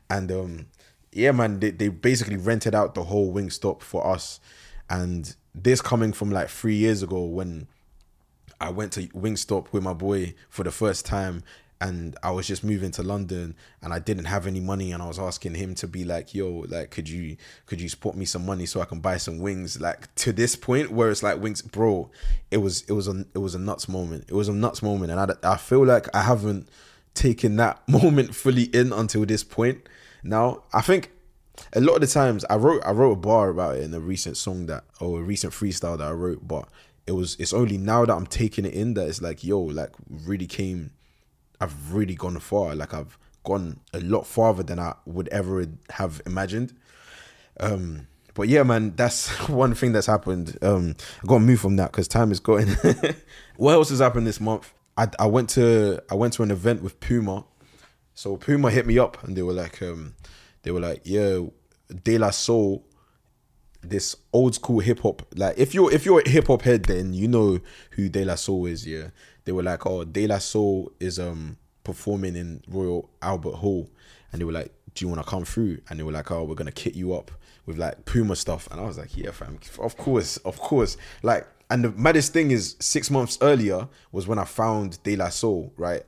And 0.09 0.33
um 0.33 0.67
yeah, 1.12 1.33
man, 1.33 1.61
they, 1.61 1.71
they 1.71 1.88
basically 1.88 2.37
rented 2.37 2.75
out 2.75 2.95
the 2.95 3.05
whole 3.05 3.33
Wingstop 3.33 3.83
for 3.83 4.07
us. 4.07 4.41
And 4.88 5.35
this 5.55 5.83
coming 5.83 6.12
from 6.12 6.31
like 6.31 6.49
three 6.49 6.76
years 6.76 7.02
ago 7.02 7.23
when 7.25 7.67
I 8.61 8.71
went 8.71 8.93
to 8.93 9.09
Wingstop 9.09 9.73
with 9.73 9.83
my 9.83 9.93
boy 9.93 10.35
for 10.49 10.62
the 10.62 10.71
first 10.71 11.05
time 11.05 11.43
and 11.83 12.17
I 12.23 12.31
was 12.31 12.47
just 12.47 12.62
moving 12.62 12.93
to 12.93 13.03
London 13.03 13.57
and 13.83 13.93
I 13.93 13.99
didn't 13.99 14.27
have 14.27 14.47
any 14.47 14.61
money 14.61 14.93
and 14.93 15.03
I 15.03 15.09
was 15.09 15.19
asking 15.19 15.57
him 15.57 15.75
to 15.77 15.89
be 15.89 16.05
like, 16.05 16.33
yo, 16.33 16.65
like 16.69 16.93
could 16.93 17.09
you 17.09 17.37
could 17.67 17.81
you 17.81 17.89
support 17.89 18.15
me 18.15 18.25
some 18.25 18.47
money 18.47 18.67
so 18.67 18.81
I 18.81 18.85
can 18.85 19.01
buy 19.01 19.17
some 19.17 19.41
wings? 19.41 19.81
Like 19.81 20.15
to 20.17 20.33
this 20.33 20.55
point 20.55 20.93
where 20.93 21.11
it's 21.11 21.25
like 21.25 21.41
wings, 21.43 21.61
bro, 21.61 22.09
it 22.53 22.59
was 22.59 22.83
it 22.83 22.93
was 22.93 23.09
a 23.09 23.25
it 23.35 23.39
was 23.39 23.57
a 23.57 23.59
nuts 23.59 23.89
moment. 23.89 24.27
It 24.29 24.35
was 24.35 24.49
a 24.49 24.53
nuts 24.53 24.81
moment 24.81 25.11
and 25.11 25.19
I 25.21 25.55
I 25.55 25.57
feel 25.57 25.85
like 25.85 26.07
I 26.15 26.23
haven't 26.23 26.69
taken 27.15 27.57
that 27.57 27.87
moment 27.89 28.37
fully 28.37 28.65
in 28.65 28.93
until 28.93 29.27
this 29.27 29.43
point. 29.43 29.89
now. 30.23 30.62
I 30.73 30.83
think 30.83 31.11
a 31.73 31.81
lot 31.81 31.97
of 31.97 32.01
the 32.03 32.07
times 32.07 32.45
I 32.49 32.57
wrote 32.57 32.83
I 32.87 32.93
wrote 32.93 33.12
a 33.12 33.17
bar 33.17 33.49
about 33.49 33.77
it 33.77 33.83
in 33.83 33.93
a 33.93 34.01
recent 34.01 34.37
song 34.37 34.67
that 34.67 34.85
or 35.01 35.19
a 35.19 35.23
recent 35.23 35.53
freestyle 35.53 35.99
that 35.99 36.07
I 36.07 36.12
wrote, 36.12 36.47
but 36.47 36.69
it 37.09 37.12
was 37.12 37.35
it's 37.41 37.53
only 37.53 37.77
now 37.77 38.05
that 38.05 38.15
I'm 38.15 38.27
taking 38.27 38.67
it 38.67 38.73
in 38.73 38.95
that 38.95 39.09
it's 39.09 39.21
like 39.21 39.43
yo 39.43 39.61
like 39.61 39.91
really 40.09 40.47
came 40.47 40.93
I've 41.62 41.92
really 41.95 42.14
gone 42.14 42.38
far 42.40 42.75
like 42.75 42.92
I've 42.92 43.16
gone 43.45 43.78
a 43.95 44.00
lot 44.00 44.26
farther 44.26 44.64
than 44.64 44.81
I 44.81 44.95
would 45.07 45.28
ever 45.28 45.64
have 45.90 46.21
imagined 46.26 46.75
um 47.61 48.09
but 48.35 48.49
yeah 48.49 48.64
man 48.64 48.95
that's 48.97 49.28
one 49.49 49.75
thing 49.75 49.92
that's 49.92 50.09
happened 50.09 50.59
um 50.62 50.97
I 51.23 51.26
got 51.26 51.35
to 51.35 51.40
move 51.40 51.61
from 51.61 51.76
that 51.76 51.92
because 51.92 52.09
time 52.09 52.33
is 52.33 52.40
going 52.40 52.69
what 53.57 53.75
else 53.75 53.90
has 53.90 54.00
happened 54.00 54.26
this 54.26 54.40
month 54.40 54.73
I, 54.97 55.07
I 55.21 55.26
went 55.26 55.50
to 55.50 56.02
I 56.11 56.16
went 56.16 56.33
to 56.35 56.42
an 56.42 56.50
event 56.50 56.83
with 56.83 56.99
Puma 56.99 57.45
so 58.14 58.37
Puma 58.37 58.71
hit 58.71 58.85
me 58.85 58.99
up 58.99 59.23
and 59.23 59.37
they 59.37 59.42
were 59.42 59.52
like 59.52 59.81
um 59.83 60.14
they 60.62 60.73
were 60.73 60.81
like 60.81 61.02
yeah 61.04 61.40
De 62.02 62.19
La 62.19 62.31
Soul 62.31 62.85
this 63.83 64.16
old 64.33 64.54
school 64.54 64.78
hip 64.78 65.00
hop. 65.00 65.23
Like 65.35 65.59
if 65.59 65.75
you're 65.75 65.92
if 65.92 66.07
you're 66.07 66.23
a 66.25 66.28
hip 66.28 66.47
hop 66.47 66.62
head, 66.62 66.85
then 66.85 67.12
you 67.12 67.28
know 67.28 67.61
who 67.92 68.09
De 68.09 68.25
La 68.25 68.37
Soul 68.37 68.66
is. 68.66 68.87
Yeah, 68.87 69.09
they 69.44 69.52
were 69.52 69.62
like, 69.62 69.87
oh, 69.87 70.04
De 70.04 70.26
La 70.26 70.38
Soul 70.38 70.92
is 71.00 71.18
um 71.18 71.56
performing 71.84 72.37
in 72.37 72.62
Royal 72.68 73.11
Albert 73.20 73.56
Hall, 73.56 73.90
and 74.30 74.40
they 74.40 74.44
were 74.44 74.52
like, 74.52 74.72
do 74.94 75.04
you 75.04 75.08
want 75.08 75.22
to 75.22 75.28
come 75.28 75.44
through? 75.44 75.78
And 75.88 75.99
they 75.99 76.02
were 76.02 76.12
like, 76.12 76.30
oh, 76.30 76.44
we're 76.44 76.54
gonna 76.54 76.72
kit 76.72 76.94
you 76.94 77.14
up 77.14 77.30
with 77.66 77.78
like 77.78 78.04
Puma 78.04 78.37
stuff, 78.37 78.68
and 78.70 78.80
I 78.80 78.84
was 78.84 78.99
like, 78.99 79.16
yeah, 79.16 79.30
fam, 79.30 79.58
of 79.78 79.96
course, 79.96 80.37
of 80.38 80.58
course, 80.58 80.96
like. 81.22 81.46
And 81.70 81.84
the 81.84 81.90
maddest 81.92 82.34
thing 82.34 82.50
is, 82.50 82.76
six 82.80 83.11
months 83.11 83.38
earlier 83.40 83.88
was 84.11 84.26
when 84.26 84.38
I 84.38 84.44
found 84.44 85.02
De 85.04 85.16
La 85.16 85.30
Soul, 85.30 85.72
right? 85.78 86.02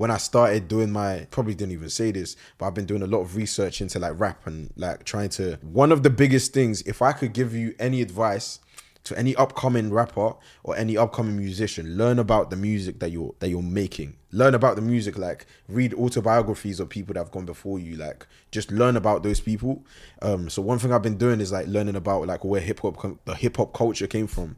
when 0.00 0.10
I 0.10 0.16
started 0.16 0.66
doing 0.66 0.90
my 0.90 1.26
probably 1.30 1.54
didn't 1.54 1.72
even 1.72 1.90
say 1.90 2.10
this, 2.10 2.34
but 2.56 2.66
I've 2.66 2.74
been 2.74 2.86
doing 2.86 3.02
a 3.02 3.06
lot 3.06 3.20
of 3.20 3.36
research 3.36 3.82
into 3.82 3.98
like 3.98 4.18
rap 4.18 4.46
and 4.46 4.72
like 4.76 5.04
trying 5.04 5.28
to 5.30 5.58
one 5.62 5.92
of 5.92 6.02
the 6.02 6.08
biggest 6.08 6.54
things, 6.54 6.80
if 6.82 7.02
I 7.02 7.12
could 7.12 7.34
give 7.34 7.54
you 7.54 7.74
any 7.78 8.00
advice 8.00 8.60
to 9.04 9.18
any 9.18 9.34
upcoming 9.36 9.90
rapper 9.90 10.34
or 10.62 10.76
any 10.76 10.96
upcoming 10.96 11.36
musician, 11.36 11.96
learn 11.96 12.18
about 12.18 12.50
the 12.50 12.56
music 12.56 13.00
that 13.00 13.10
you're 13.10 13.34
that 13.40 13.48
you're 13.48 13.62
making. 13.62 14.16
Learn 14.32 14.54
about 14.54 14.76
the 14.76 14.82
music, 14.82 15.18
like 15.18 15.46
read 15.68 15.92
autobiographies 15.94 16.78
of 16.78 16.88
people 16.88 17.14
that 17.14 17.20
have 17.20 17.30
gone 17.30 17.46
before 17.46 17.78
you. 17.78 17.96
Like 17.96 18.26
just 18.50 18.70
learn 18.70 18.96
about 18.96 19.22
those 19.22 19.40
people. 19.40 19.84
Um, 20.22 20.48
so 20.48 20.62
one 20.62 20.78
thing 20.78 20.92
I've 20.92 21.02
been 21.02 21.18
doing 21.18 21.40
is 21.40 21.50
like 21.50 21.66
learning 21.66 21.96
about 21.96 22.26
like 22.26 22.44
where 22.44 22.60
hip 22.60 22.80
hop 22.80 23.18
the 23.24 23.34
hip 23.34 23.56
hop 23.56 23.72
culture 23.72 24.06
came 24.06 24.26
from 24.26 24.56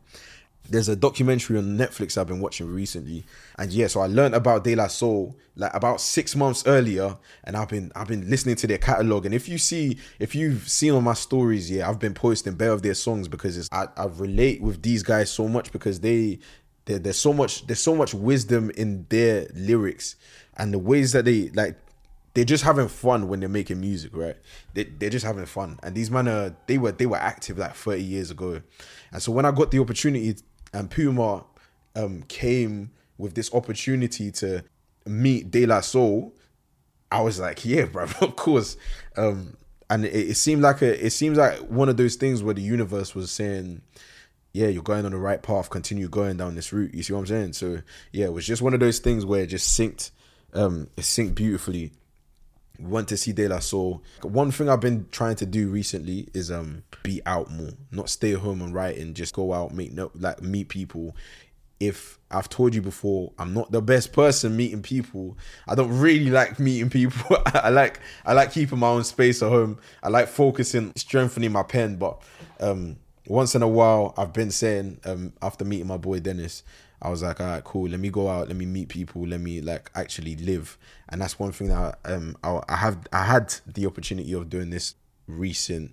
there's 0.68 0.88
a 0.88 0.96
documentary 0.96 1.58
on 1.58 1.76
Netflix 1.76 2.16
I've 2.16 2.28
been 2.28 2.40
watching 2.40 2.72
recently, 2.72 3.24
and 3.58 3.72
yeah, 3.72 3.86
so 3.88 4.00
I 4.00 4.06
learned 4.06 4.34
about 4.34 4.64
De 4.64 4.74
La 4.74 4.86
Soul 4.86 5.36
like 5.54 5.74
about 5.74 6.00
six 6.00 6.34
months 6.34 6.64
earlier, 6.66 7.16
and 7.44 7.56
I've 7.56 7.68
been 7.68 7.92
I've 7.94 8.08
been 8.08 8.28
listening 8.28 8.56
to 8.56 8.66
their 8.66 8.78
catalog. 8.78 9.26
And 9.26 9.34
if 9.34 9.48
you 9.48 9.58
see, 9.58 9.98
if 10.18 10.34
you've 10.34 10.68
seen 10.68 10.92
on 10.92 11.04
my 11.04 11.14
stories, 11.14 11.70
yeah, 11.70 11.88
I've 11.88 11.98
been 11.98 12.14
posting 12.14 12.54
bare 12.54 12.72
of 12.72 12.82
their 12.82 12.94
songs 12.94 13.28
because 13.28 13.56
it's 13.58 13.68
I, 13.72 13.88
I 13.96 14.06
relate 14.06 14.62
with 14.62 14.82
these 14.82 15.02
guys 15.02 15.30
so 15.30 15.48
much 15.48 15.72
because 15.72 16.00
they 16.00 16.38
there's 16.84 17.18
so 17.18 17.32
much 17.32 17.66
there's 17.66 17.82
so 17.82 17.94
much 17.94 18.12
wisdom 18.12 18.70
in 18.70 19.06
their 19.08 19.46
lyrics 19.54 20.16
and 20.56 20.74
the 20.74 20.78
ways 20.78 21.12
that 21.12 21.24
they 21.24 21.48
like 21.50 21.76
they're 22.34 22.44
just 22.44 22.64
having 22.64 22.88
fun 22.88 23.28
when 23.28 23.40
they're 23.40 23.48
making 23.48 23.80
music, 23.80 24.16
right? 24.16 24.36
They 24.72 24.84
they're 24.84 25.10
just 25.10 25.26
having 25.26 25.44
fun. 25.44 25.78
And 25.82 25.94
these 25.94 26.10
men 26.10 26.28
are 26.28 26.56
they 26.66 26.78
were 26.78 26.92
they 26.92 27.06
were 27.06 27.18
active 27.18 27.58
like 27.58 27.74
30 27.74 28.02
years 28.02 28.30
ago. 28.30 28.62
And 29.12 29.22
so 29.22 29.32
when 29.32 29.44
I 29.44 29.50
got 29.50 29.70
the 29.70 29.80
opportunity 29.80 30.36
and 30.72 30.90
Puma 30.90 31.44
um, 31.94 32.22
came 32.28 32.90
with 33.18 33.34
this 33.34 33.52
opportunity 33.54 34.30
to 34.32 34.64
meet 35.06 35.50
De 35.50 35.66
La 35.66 35.80
Soul, 35.80 36.34
I 37.10 37.20
was 37.20 37.38
like, 37.38 37.64
yeah, 37.64 37.84
bro, 37.84 38.04
of 38.20 38.36
course. 38.36 38.76
Um, 39.16 39.56
and 39.90 40.04
it, 40.04 40.30
it, 40.30 40.36
seemed 40.36 40.62
like 40.62 40.82
a, 40.82 41.06
it 41.06 41.10
seems 41.10 41.36
like 41.36 41.58
one 41.58 41.88
of 41.88 41.96
those 41.96 42.16
things 42.16 42.42
where 42.42 42.54
the 42.54 42.62
universe 42.62 43.14
was 43.14 43.30
saying, 43.30 43.82
yeah, 44.52 44.68
you're 44.68 44.82
going 44.82 45.04
on 45.04 45.12
the 45.12 45.18
right 45.18 45.42
path. 45.42 45.70
Continue 45.70 46.08
going 46.08 46.36
down 46.36 46.54
this 46.54 46.72
route. 46.72 46.94
You 46.94 47.02
see 47.02 47.12
what 47.12 47.20
I'm 47.20 47.26
saying? 47.26 47.52
So 47.54 47.82
yeah, 48.12 48.26
it 48.26 48.32
was 48.32 48.46
just 48.46 48.62
one 48.62 48.74
of 48.74 48.80
those 48.80 48.98
things 48.98 49.24
where 49.24 49.42
it 49.42 49.48
just 49.48 49.78
synced, 49.78 50.10
um, 50.54 50.88
it 50.96 51.02
synced 51.02 51.34
beautifully 51.34 51.92
want 52.82 53.08
to 53.08 53.16
see 53.16 53.32
De 53.32 53.48
La 53.48 53.58
Soul. 53.58 54.02
One 54.22 54.50
thing 54.50 54.68
I've 54.68 54.80
been 54.80 55.06
trying 55.10 55.36
to 55.36 55.46
do 55.46 55.68
recently 55.68 56.28
is 56.34 56.50
um 56.50 56.82
be 57.02 57.20
out 57.26 57.50
more, 57.50 57.70
not 57.90 58.08
stay 58.08 58.32
home 58.32 58.62
and 58.62 58.74
write 58.74 58.98
and 58.98 59.14
just 59.14 59.34
go 59.34 59.52
out, 59.52 59.74
meet 59.74 59.92
no 59.92 60.10
like 60.14 60.42
meet 60.42 60.68
people. 60.68 61.16
If 61.80 62.20
I've 62.30 62.48
told 62.48 62.76
you 62.76 62.82
before, 62.82 63.32
I'm 63.38 63.52
not 63.52 63.72
the 63.72 63.82
best 63.82 64.12
person 64.12 64.56
meeting 64.56 64.82
people. 64.82 65.36
I 65.66 65.74
don't 65.74 65.98
really 65.98 66.30
like 66.30 66.60
meeting 66.60 66.90
people. 66.90 67.38
I 67.46 67.70
like 67.70 68.00
I 68.24 68.32
like 68.34 68.52
keeping 68.52 68.78
my 68.78 68.88
own 68.88 69.04
space 69.04 69.42
at 69.42 69.48
home. 69.48 69.78
I 70.02 70.08
like 70.08 70.28
focusing, 70.28 70.92
strengthening 70.96 71.52
my 71.52 71.64
pen. 71.64 71.96
But 71.96 72.22
um, 72.60 72.98
once 73.26 73.54
in 73.54 73.62
a 73.62 73.68
while, 73.68 74.14
I've 74.16 74.32
been 74.32 74.50
saying 74.50 75.00
um, 75.04 75.32
after 75.42 75.64
meeting 75.64 75.88
my 75.88 75.96
boy 75.96 76.20
Dennis, 76.20 76.62
I 77.02 77.10
was 77.10 77.22
like, 77.22 77.40
all 77.40 77.48
right, 77.48 77.64
cool. 77.64 77.88
Let 77.88 77.98
me 77.98 78.10
go 78.10 78.28
out. 78.28 78.46
Let 78.46 78.56
me 78.56 78.64
meet 78.64 78.88
people. 78.88 79.26
Let 79.26 79.40
me 79.40 79.60
like 79.60 79.90
actually 79.94 80.36
live. 80.36 80.78
And 81.08 81.20
that's 81.20 81.38
one 81.38 81.50
thing 81.50 81.68
that 81.68 81.98
um 82.04 82.36
I, 82.44 82.60
I 82.68 82.76
have 82.76 82.98
I 83.12 83.24
had 83.24 83.54
the 83.66 83.86
opportunity 83.86 84.32
of 84.32 84.48
doing 84.48 84.70
this 84.70 84.94
recent 85.26 85.92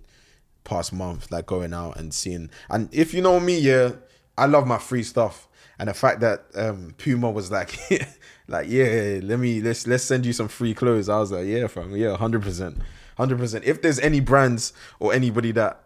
past 0.63 0.93
month, 0.93 1.31
like 1.31 1.47
going 1.47 1.73
out 1.73 1.97
and 1.97 2.13
seeing. 2.13 2.51
And 2.69 2.93
if 2.93 3.13
you 3.15 3.21
know 3.21 3.39
me, 3.39 3.59
yeah, 3.59 3.93
I 4.37 4.45
love 4.45 4.67
my 4.67 4.77
free 4.77 5.01
stuff. 5.01 5.47
And 5.79 5.89
the 5.89 5.95
fact 5.95 6.19
that 6.19 6.45
um 6.53 6.93
Puma 6.99 7.31
was 7.31 7.49
like, 7.51 7.75
like 8.47 8.69
yeah, 8.69 9.19
let 9.23 9.39
me 9.39 9.61
let's 9.61 9.87
let's 9.87 10.03
send 10.03 10.27
you 10.27 10.33
some 10.33 10.47
free 10.47 10.75
clothes. 10.75 11.09
I 11.09 11.17
was 11.17 11.31
like, 11.31 11.47
yeah, 11.47 11.65
fam, 11.65 11.95
yeah, 11.95 12.17
hundred 12.17 12.43
percent, 12.43 12.77
hundred 13.17 13.39
percent. 13.39 13.65
If 13.65 13.81
there's 13.81 13.99
any 13.99 14.19
brands 14.19 14.73
or 14.99 15.11
anybody 15.11 15.53
that 15.53 15.83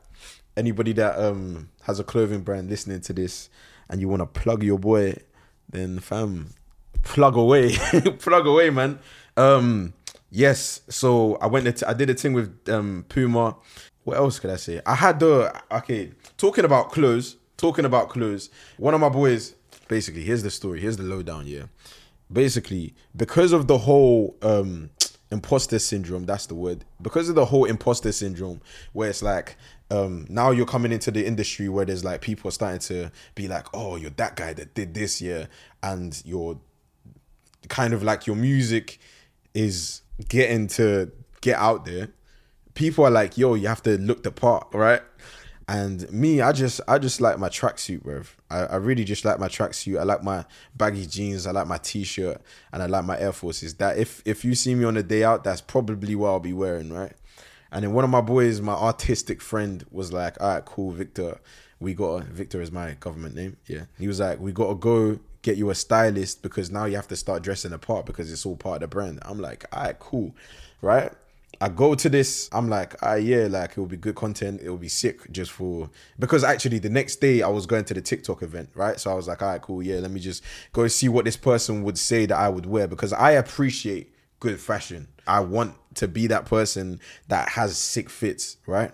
anybody 0.58 0.92
that 0.94 1.18
um 1.18 1.70
has 1.84 2.00
a 2.00 2.04
clothing 2.04 2.42
brand 2.42 2.70
listening 2.70 3.00
to 3.02 3.14
this 3.14 3.50
and 3.94 4.02
you 4.02 4.10
want 4.10 4.22
to 4.22 4.26
plug 4.26 4.64
your 4.64 4.80
boy, 4.80 5.16
then 5.70 6.00
fam, 6.00 6.50
plug 7.04 7.38
away, 7.38 7.76
plug 8.20 8.48
away, 8.48 8.72
man. 8.72 8.98
Um, 9.38 9.94
yes. 10.32 10.82
So 10.90 11.36
I 11.36 11.46
went. 11.46 11.78
To, 11.78 11.88
I 11.88 11.94
did 11.94 12.10
a 12.10 12.16
thing 12.16 12.34
with 12.34 12.68
um 12.68 13.06
Puma. 13.08 13.56
What 14.04 14.18
else 14.18 14.40
could 14.40 14.50
I 14.50 14.56
say? 14.56 14.82
I 14.86 14.96
had 14.96 15.20
the 15.20 15.54
okay. 15.72 16.12
Talking 16.38 16.66
about 16.66 16.92
clothes. 16.92 17.38
Talking 17.56 17.86
about 17.86 18.10
clothes. 18.10 18.50
One 18.78 18.96
of 18.96 19.00
my 19.00 19.10
boys. 19.10 19.54
Basically, 19.88 20.24
here's 20.24 20.42
the 20.42 20.50
story. 20.50 20.82
Here's 20.82 20.98
the 20.98 21.04
lowdown. 21.04 21.46
Yeah. 21.46 21.66
Basically, 22.32 22.96
because 23.16 23.54
of 23.54 23.68
the 23.68 23.78
whole 23.78 24.36
um 24.42 24.90
imposter 25.34 25.80
syndrome 25.80 26.26
that's 26.26 26.46
the 26.46 26.56
word 26.56 26.86
because 27.02 27.28
of 27.28 27.36
the 27.36 27.46
whole 27.46 27.66
imposter 27.66 28.12
syndrome 28.12 28.62
where 28.94 29.10
it's 29.10 29.22
like 29.22 29.58
um, 29.94 30.26
now 30.28 30.50
you're 30.50 30.66
coming 30.66 30.92
into 30.92 31.12
the 31.12 31.26
industry 31.26 31.70
where 31.70 31.86
there's 31.86 32.04
like 32.04 32.22
people 32.22 32.50
starting 32.50 32.80
to 32.80 33.12
be 33.36 33.48
like, 33.48 33.68
oh, 33.74 33.96
you're 33.96 34.10
that 34.12 34.36
guy 34.36 34.52
that 34.54 34.74
did 34.74 34.96
this, 34.96 35.22
yeah, 35.22 35.46
and 35.84 36.20
you're 36.26 36.60
kind 37.70 37.94
of 37.94 38.02
like 38.02 38.26
your 38.26 38.36
music 38.36 39.00
is 39.54 40.02
getting 40.28 40.68
to 40.68 41.12
get 41.42 41.58
out 41.58 41.86
there. 41.86 42.10
People 42.74 43.06
are 43.06 43.12
like, 43.12 43.38
yo, 43.38 43.54
you 43.54 43.68
have 43.68 43.84
to 43.84 44.00
look 44.00 44.24
the 44.24 44.32
part, 44.32 44.68
right? 44.74 45.02
And 45.74 46.08
me, 46.12 46.40
I 46.40 46.52
just 46.52 46.82
I 46.88 47.00
just 47.00 47.20
like 47.20 47.40
my 47.40 47.50
tracksuit, 47.50 48.04
bro. 48.04 48.22
I, 48.52 48.60
I 48.60 48.76
really 48.76 49.04
just 49.04 49.26
like 49.26 49.40
my 49.40 49.48
tracksuit. 49.48 50.00
I 50.00 50.04
like 50.04 50.22
my 50.22 50.46
baggy 50.76 51.08
jeans, 51.08 51.48
I 51.48 51.52
like 51.52 51.66
my 51.66 51.80
t-shirt, 51.80 52.40
and 52.72 52.84
I 52.84 52.86
like 52.86 53.06
my 53.06 53.20
Air 53.20 53.32
Forces. 53.32 53.74
That 53.76 53.98
if 53.98 54.22
if 54.24 54.46
you 54.46 54.54
see 54.54 54.76
me 54.76 54.86
on 54.86 54.98
a 54.98 55.02
day 55.02 55.24
out, 55.24 55.44
that's 55.44 55.62
probably 55.62 56.14
what 56.14 56.30
I'll 56.30 56.40
be 56.40 56.54
wearing, 56.54 56.94
right? 56.94 57.14
And 57.72 57.84
then 57.84 57.94
one 57.94 58.04
of 58.04 58.12
my 58.12 58.22
boys, 58.22 58.62
my 58.62 58.74
artistic 58.74 59.42
friend, 59.42 59.84
was 59.90 60.14
like, 60.14 60.40
"All 60.40 60.54
right, 60.54 60.64
cool, 60.64 60.92
Victor. 60.92 61.40
We 61.80 61.96
got 61.96 62.22
to, 62.22 62.32
Victor 62.32 62.62
is 62.62 62.72
my 62.72 62.92
government 63.00 63.34
name. 63.34 63.58
Yeah, 63.66 63.86
he 63.98 64.08
was 64.08 64.20
like, 64.20 64.40
we 64.40 64.52
got 64.52 64.68
to 64.68 64.76
go 64.76 65.20
get 65.42 65.58
you 65.58 65.72
a 65.72 65.76
stylist 65.76 66.44
because 66.44 66.70
now 66.70 66.86
you 66.86 66.98
have 66.98 67.08
to 67.08 67.16
start 67.16 67.42
dressing 67.42 67.74
apart 67.74 68.06
because 68.06 68.32
it's 68.32 68.46
all 68.46 68.56
part 68.58 68.76
of 68.76 68.82
the 68.82 68.96
brand. 68.96 69.20
I'm 69.24 69.40
like, 69.40 69.66
all 69.74 69.86
right, 69.86 69.98
cool, 69.98 70.36
right? 70.84 71.12
I 71.62 71.70
go 71.70 71.96
to 71.96 72.10
this, 72.10 72.50
I'm 72.52 72.70
like, 72.70 72.96
ah, 73.02 73.16
yeah, 73.16 73.48
like 73.50 73.72
it 73.72 73.78
will 73.78 73.86
be 73.86 73.98
good 73.98 74.16
content. 74.16 74.62
It 74.62 74.70
will 74.70 74.78
be 74.78 74.90
sick 74.90 75.32
just 75.32 75.52
for 75.52 75.90
because 76.20 76.44
actually 76.44 76.80
the 76.80 76.90
next 76.90 77.18
day 77.18 77.42
I 77.42 77.48
was 77.48 77.66
going 77.66 77.86
to 77.86 77.94
the 77.94 78.02
TikTok 78.02 78.42
event, 78.42 78.70
right? 78.76 79.00
So 79.00 79.12
I 79.12 79.14
was 79.14 79.28
like, 79.28 79.42
all 79.42 79.50
right, 79.50 79.62
cool, 79.62 79.82
yeah, 79.82 80.00
let 80.00 80.12
me 80.12 80.20
just 80.20 80.44
go 80.74 80.88
see 80.88 81.10
what 81.10 81.26
this 81.26 81.38
person 81.38 81.84
would 81.84 81.98
say 81.98 82.26
that 82.26 82.38
I 82.38 82.50
would 82.50 82.66
wear 82.66 82.88
because 82.88 83.14
I 83.14 83.32
appreciate 83.32 84.14
good 84.40 84.60
fashion. 84.60 85.08
I 85.26 85.40
want 85.40 85.76
to 85.96 86.08
be 86.08 86.28
that 86.28 86.46
person 86.46 87.00
that 87.30 87.50
has 87.50 87.78
sick 87.78 88.10
fits, 88.10 88.58
right? 88.66 88.92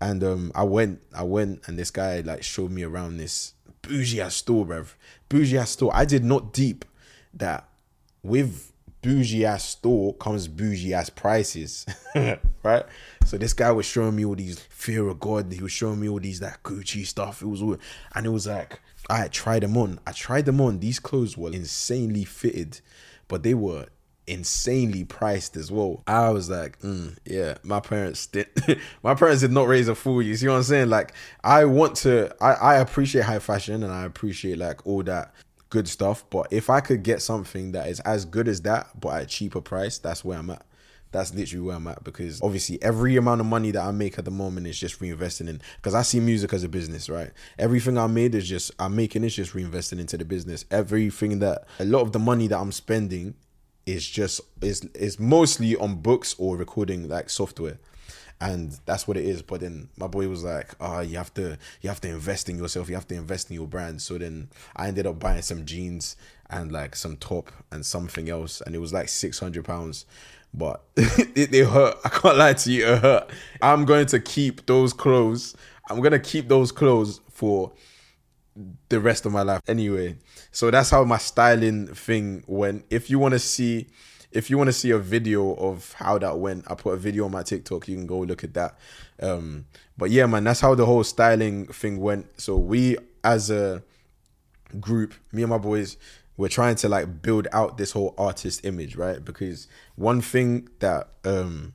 And 0.00 0.24
um, 0.24 0.52
I 0.54 0.64
went, 0.64 1.00
I 1.14 1.22
went, 1.22 1.68
and 1.68 1.78
this 1.78 1.90
guy 1.90 2.20
like 2.20 2.42
showed 2.42 2.70
me 2.70 2.82
around 2.82 3.18
this 3.18 3.54
bougie 3.82 4.20
ass 4.20 4.34
store, 4.34 4.66
bruv. 4.66 4.94
Bougie 5.28 5.58
ass 5.58 5.70
store. 5.70 5.90
I 5.94 6.04
did 6.04 6.24
not 6.24 6.52
deep 6.52 6.84
that 7.34 7.68
with 8.22 8.69
bougie 9.02 9.44
ass 9.44 9.64
store 9.64 10.14
comes 10.14 10.48
bougie 10.48 10.94
ass 10.94 11.10
prices, 11.10 11.86
right? 12.62 12.84
So 13.24 13.38
this 13.38 13.52
guy 13.52 13.70
was 13.72 13.86
showing 13.86 14.16
me 14.16 14.24
all 14.24 14.34
these 14.34 14.58
fear 14.58 15.08
of 15.08 15.20
God. 15.20 15.52
He 15.52 15.62
was 15.62 15.72
showing 15.72 16.00
me 16.00 16.08
all 16.08 16.20
these 16.20 16.40
that 16.40 16.62
Gucci 16.62 17.06
stuff. 17.06 17.42
It 17.42 17.46
was 17.46 17.62
all, 17.62 17.76
and 18.14 18.26
it 18.26 18.30
was 18.30 18.46
like 18.46 18.80
I 19.08 19.28
tried 19.28 19.62
them 19.62 19.76
on. 19.76 20.00
I 20.06 20.12
tried 20.12 20.46
them 20.46 20.60
on. 20.60 20.80
These 20.80 21.00
clothes 21.00 21.36
were 21.36 21.52
insanely 21.52 22.24
fitted, 22.24 22.80
but 23.28 23.42
they 23.42 23.54
were 23.54 23.86
insanely 24.26 25.04
priced 25.04 25.56
as 25.56 25.72
well. 25.72 26.02
I 26.06 26.30
was 26.30 26.48
like, 26.48 26.78
mm, 26.80 27.16
yeah, 27.24 27.58
my 27.62 27.80
parents 27.80 28.26
did. 28.26 28.48
my 29.02 29.14
parents 29.14 29.40
did 29.40 29.52
not 29.52 29.66
raise 29.66 29.88
a 29.88 29.94
fool. 29.94 30.22
You 30.22 30.36
see 30.36 30.48
what 30.48 30.54
I'm 30.54 30.62
saying? 30.62 30.88
Like, 30.88 31.12
I 31.42 31.64
want 31.64 31.96
to. 31.96 32.34
I 32.40 32.52
I 32.52 32.74
appreciate 32.76 33.24
high 33.24 33.38
fashion 33.38 33.82
and 33.82 33.92
I 33.92 34.04
appreciate 34.04 34.58
like 34.58 34.86
all 34.86 35.02
that 35.04 35.34
good 35.70 35.88
stuff. 35.88 36.24
But 36.28 36.48
if 36.50 36.68
I 36.68 36.80
could 36.80 37.02
get 37.02 37.22
something 37.22 37.72
that 37.72 37.88
is 37.88 38.00
as 38.00 38.24
good 38.24 38.48
as 38.48 38.60
that 38.62 39.00
but 39.00 39.08
at 39.10 39.22
a 39.22 39.26
cheaper 39.26 39.60
price, 39.60 39.98
that's 39.98 40.24
where 40.24 40.38
I'm 40.38 40.50
at. 40.50 40.66
That's 41.12 41.34
literally 41.34 41.66
where 41.66 41.76
I'm 41.76 41.88
at 41.88 42.04
because 42.04 42.40
obviously 42.40 42.80
every 42.82 43.16
amount 43.16 43.40
of 43.40 43.46
money 43.46 43.72
that 43.72 43.82
I 43.82 43.90
make 43.90 44.16
at 44.18 44.24
the 44.24 44.30
moment 44.30 44.68
is 44.68 44.78
just 44.78 45.00
reinvesting 45.00 45.48
in 45.48 45.60
because 45.76 45.94
I 45.94 46.02
see 46.02 46.20
music 46.20 46.52
as 46.52 46.62
a 46.62 46.68
business, 46.68 47.08
right? 47.08 47.30
Everything 47.58 47.98
I 47.98 48.06
made 48.06 48.34
is 48.34 48.48
just 48.48 48.70
I'm 48.78 48.94
making 48.94 49.24
is 49.24 49.34
just 49.34 49.52
reinvesting 49.52 49.98
into 49.98 50.16
the 50.16 50.24
business. 50.24 50.64
Everything 50.70 51.40
that 51.40 51.64
a 51.80 51.84
lot 51.84 52.02
of 52.02 52.12
the 52.12 52.20
money 52.20 52.46
that 52.46 52.58
I'm 52.58 52.70
spending 52.70 53.34
is 53.86 54.08
just 54.08 54.40
is 54.60 54.82
is 54.94 55.18
mostly 55.18 55.74
on 55.76 55.96
books 55.96 56.36
or 56.38 56.56
recording 56.56 57.08
like 57.08 57.28
software 57.28 57.78
and 58.40 58.78
that's 58.86 59.06
what 59.06 59.16
it 59.16 59.24
is. 59.24 59.42
But 59.42 59.60
then 59.60 59.88
my 59.96 60.06
boy 60.06 60.28
was 60.28 60.44
like 60.44 60.74
oh 60.80 61.00
you 61.00 61.16
have 61.16 61.32
to 61.34 61.58
you 61.80 61.88
have 61.88 62.00
to 62.02 62.08
invest 62.08 62.48
in 62.48 62.58
yourself. 62.58 62.88
You 62.88 62.94
have 62.94 63.08
to 63.08 63.14
invest 63.14 63.50
in 63.50 63.54
your 63.54 63.66
brand. 63.66 64.02
So 64.02 64.18
then 64.18 64.48
i 64.76 64.88
ended 64.88 65.06
up 65.06 65.18
buying 65.18 65.42
some 65.42 65.64
jeans 65.64 66.16
and 66.48 66.72
like 66.72 66.96
some 66.96 67.16
top 67.16 67.52
and 67.70 67.84
something 67.84 68.28
else 68.28 68.60
and 68.60 68.74
it 68.74 68.78
was 68.78 68.92
like 68.92 69.08
600 69.08 69.64
pounds. 69.64 70.06
But 70.52 70.82
it, 70.96 71.54
it 71.54 71.66
hurt. 71.66 71.96
I 72.04 72.08
can't 72.08 72.36
lie 72.36 72.54
to 72.54 72.72
you. 72.72 72.86
It 72.86 72.98
hurt. 73.02 73.30
I'm 73.62 73.84
going 73.84 74.06
to 74.06 74.18
keep 74.18 74.66
those 74.66 74.92
clothes. 74.92 75.54
I'm 75.88 76.00
going 76.00 76.12
to 76.12 76.18
keep 76.18 76.48
those 76.48 76.72
clothes 76.72 77.20
for 77.30 77.72
the 78.88 79.00
rest 79.00 79.26
of 79.26 79.32
my 79.32 79.42
life 79.42 79.60
anyway. 79.68 80.16
So 80.50 80.70
that's 80.70 80.90
how 80.90 81.04
my 81.04 81.18
styling 81.18 81.86
thing 81.88 82.44
went. 82.46 82.84
If 82.90 83.10
you 83.10 83.18
want 83.18 83.32
to 83.32 83.38
see 83.38 83.86
if 84.32 84.48
you 84.48 84.56
want 84.56 84.68
to 84.68 84.72
see 84.72 84.90
a 84.90 84.98
video 84.98 85.54
of 85.54 85.92
how 85.94 86.18
that 86.18 86.38
went 86.38 86.64
i 86.70 86.74
put 86.74 86.94
a 86.94 86.96
video 86.96 87.24
on 87.24 87.30
my 87.30 87.42
tiktok 87.42 87.88
you 87.88 87.96
can 87.96 88.06
go 88.06 88.20
look 88.20 88.44
at 88.44 88.54
that 88.54 88.78
um 89.20 89.64
but 89.96 90.10
yeah 90.10 90.26
man 90.26 90.44
that's 90.44 90.60
how 90.60 90.74
the 90.74 90.86
whole 90.86 91.04
styling 91.04 91.66
thing 91.66 91.98
went 91.98 92.26
so 92.40 92.56
we 92.56 92.96
as 93.24 93.50
a 93.50 93.82
group 94.78 95.14
me 95.32 95.42
and 95.42 95.50
my 95.50 95.58
boys 95.58 95.96
we're 96.36 96.48
trying 96.48 96.74
to 96.74 96.88
like 96.88 97.22
build 97.22 97.48
out 97.52 97.76
this 97.76 97.92
whole 97.92 98.14
artist 98.16 98.64
image 98.64 98.96
right 98.96 99.24
because 99.24 99.66
one 99.96 100.20
thing 100.20 100.68
that 100.78 101.08
um 101.24 101.74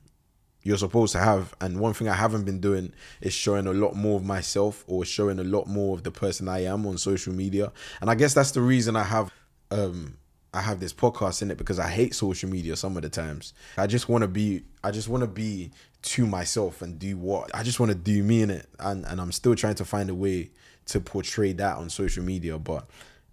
you're 0.66 0.76
supposed 0.76 1.12
to 1.12 1.20
have. 1.20 1.54
And 1.60 1.78
one 1.78 1.94
thing 1.94 2.08
I 2.08 2.14
haven't 2.14 2.42
been 2.44 2.58
doing 2.58 2.92
is 3.20 3.32
showing 3.32 3.68
a 3.68 3.72
lot 3.72 3.94
more 3.94 4.16
of 4.16 4.24
myself 4.24 4.84
or 4.88 5.04
showing 5.04 5.38
a 5.38 5.44
lot 5.44 5.68
more 5.68 5.94
of 5.94 6.02
the 6.02 6.10
person 6.10 6.48
I 6.48 6.64
am 6.64 6.84
on 6.86 6.98
social 6.98 7.32
media. 7.32 7.72
And 8.00 8.10
I 8.10 8.16
guess 8.16 8.34
that's 8.34 8.50
the 8.50 8.60
reason 8.60 8.96
I 8.96 9.04
have 9.04 9.32
um 9.70 10.16
I 10.54 10.60
have 10.60 10.80
this 10.80 10.92
podcast 10.92 11.42
in 11.42 11.50
it 11.50 11.58
because 11.58 11.78
I 11.78 11.88
hate 11.88 12.14
social 12.14 12.48
media 12.48 12.76
some 12.76 12.96
of 12.96 13.02
the 13.02 13.08
times. 13.08 13.52
I 13.76 13.86
just 13.86 14.08
want 14.08 14.22
to 14.22 14.28
be 14.28 14.62
I 14.82 14.90
just 14.90 15.08
want 15.08 15.22
to 15.22 15.26
be 15.26 15.70
to 16.02 16.26
myself 16.26 16.82
and 16.82 16.98
do 16.98 17.16
what 17.16 17.50
I 17.54 17.62
just 17.62 17.80
want 17.80 17.90
to 17.90 17.98
do 17.98 18.22
me 18.22 18.42
in 18.42 18.50
it. 18.50 18.68
And 18.78 19.04
and 19.04 19.20
I'm 19.20 19.32
still 19.32 19.54
trying 19.54 19.74
to 19.76 19.84
find 19.84 20.10
a 20.10 20.14
way 20.14 20.50
to 20.86 21.00
portray 21.00 21.52
that 21.54 21.76
on 21.76 21.90
social 21.90 22.24
media, 22.24 22.58
but 22.58 22.88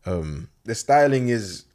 um 0.05 0.49
the 0.65 0.75
styling 0.75 1.29
is 1.29 1.65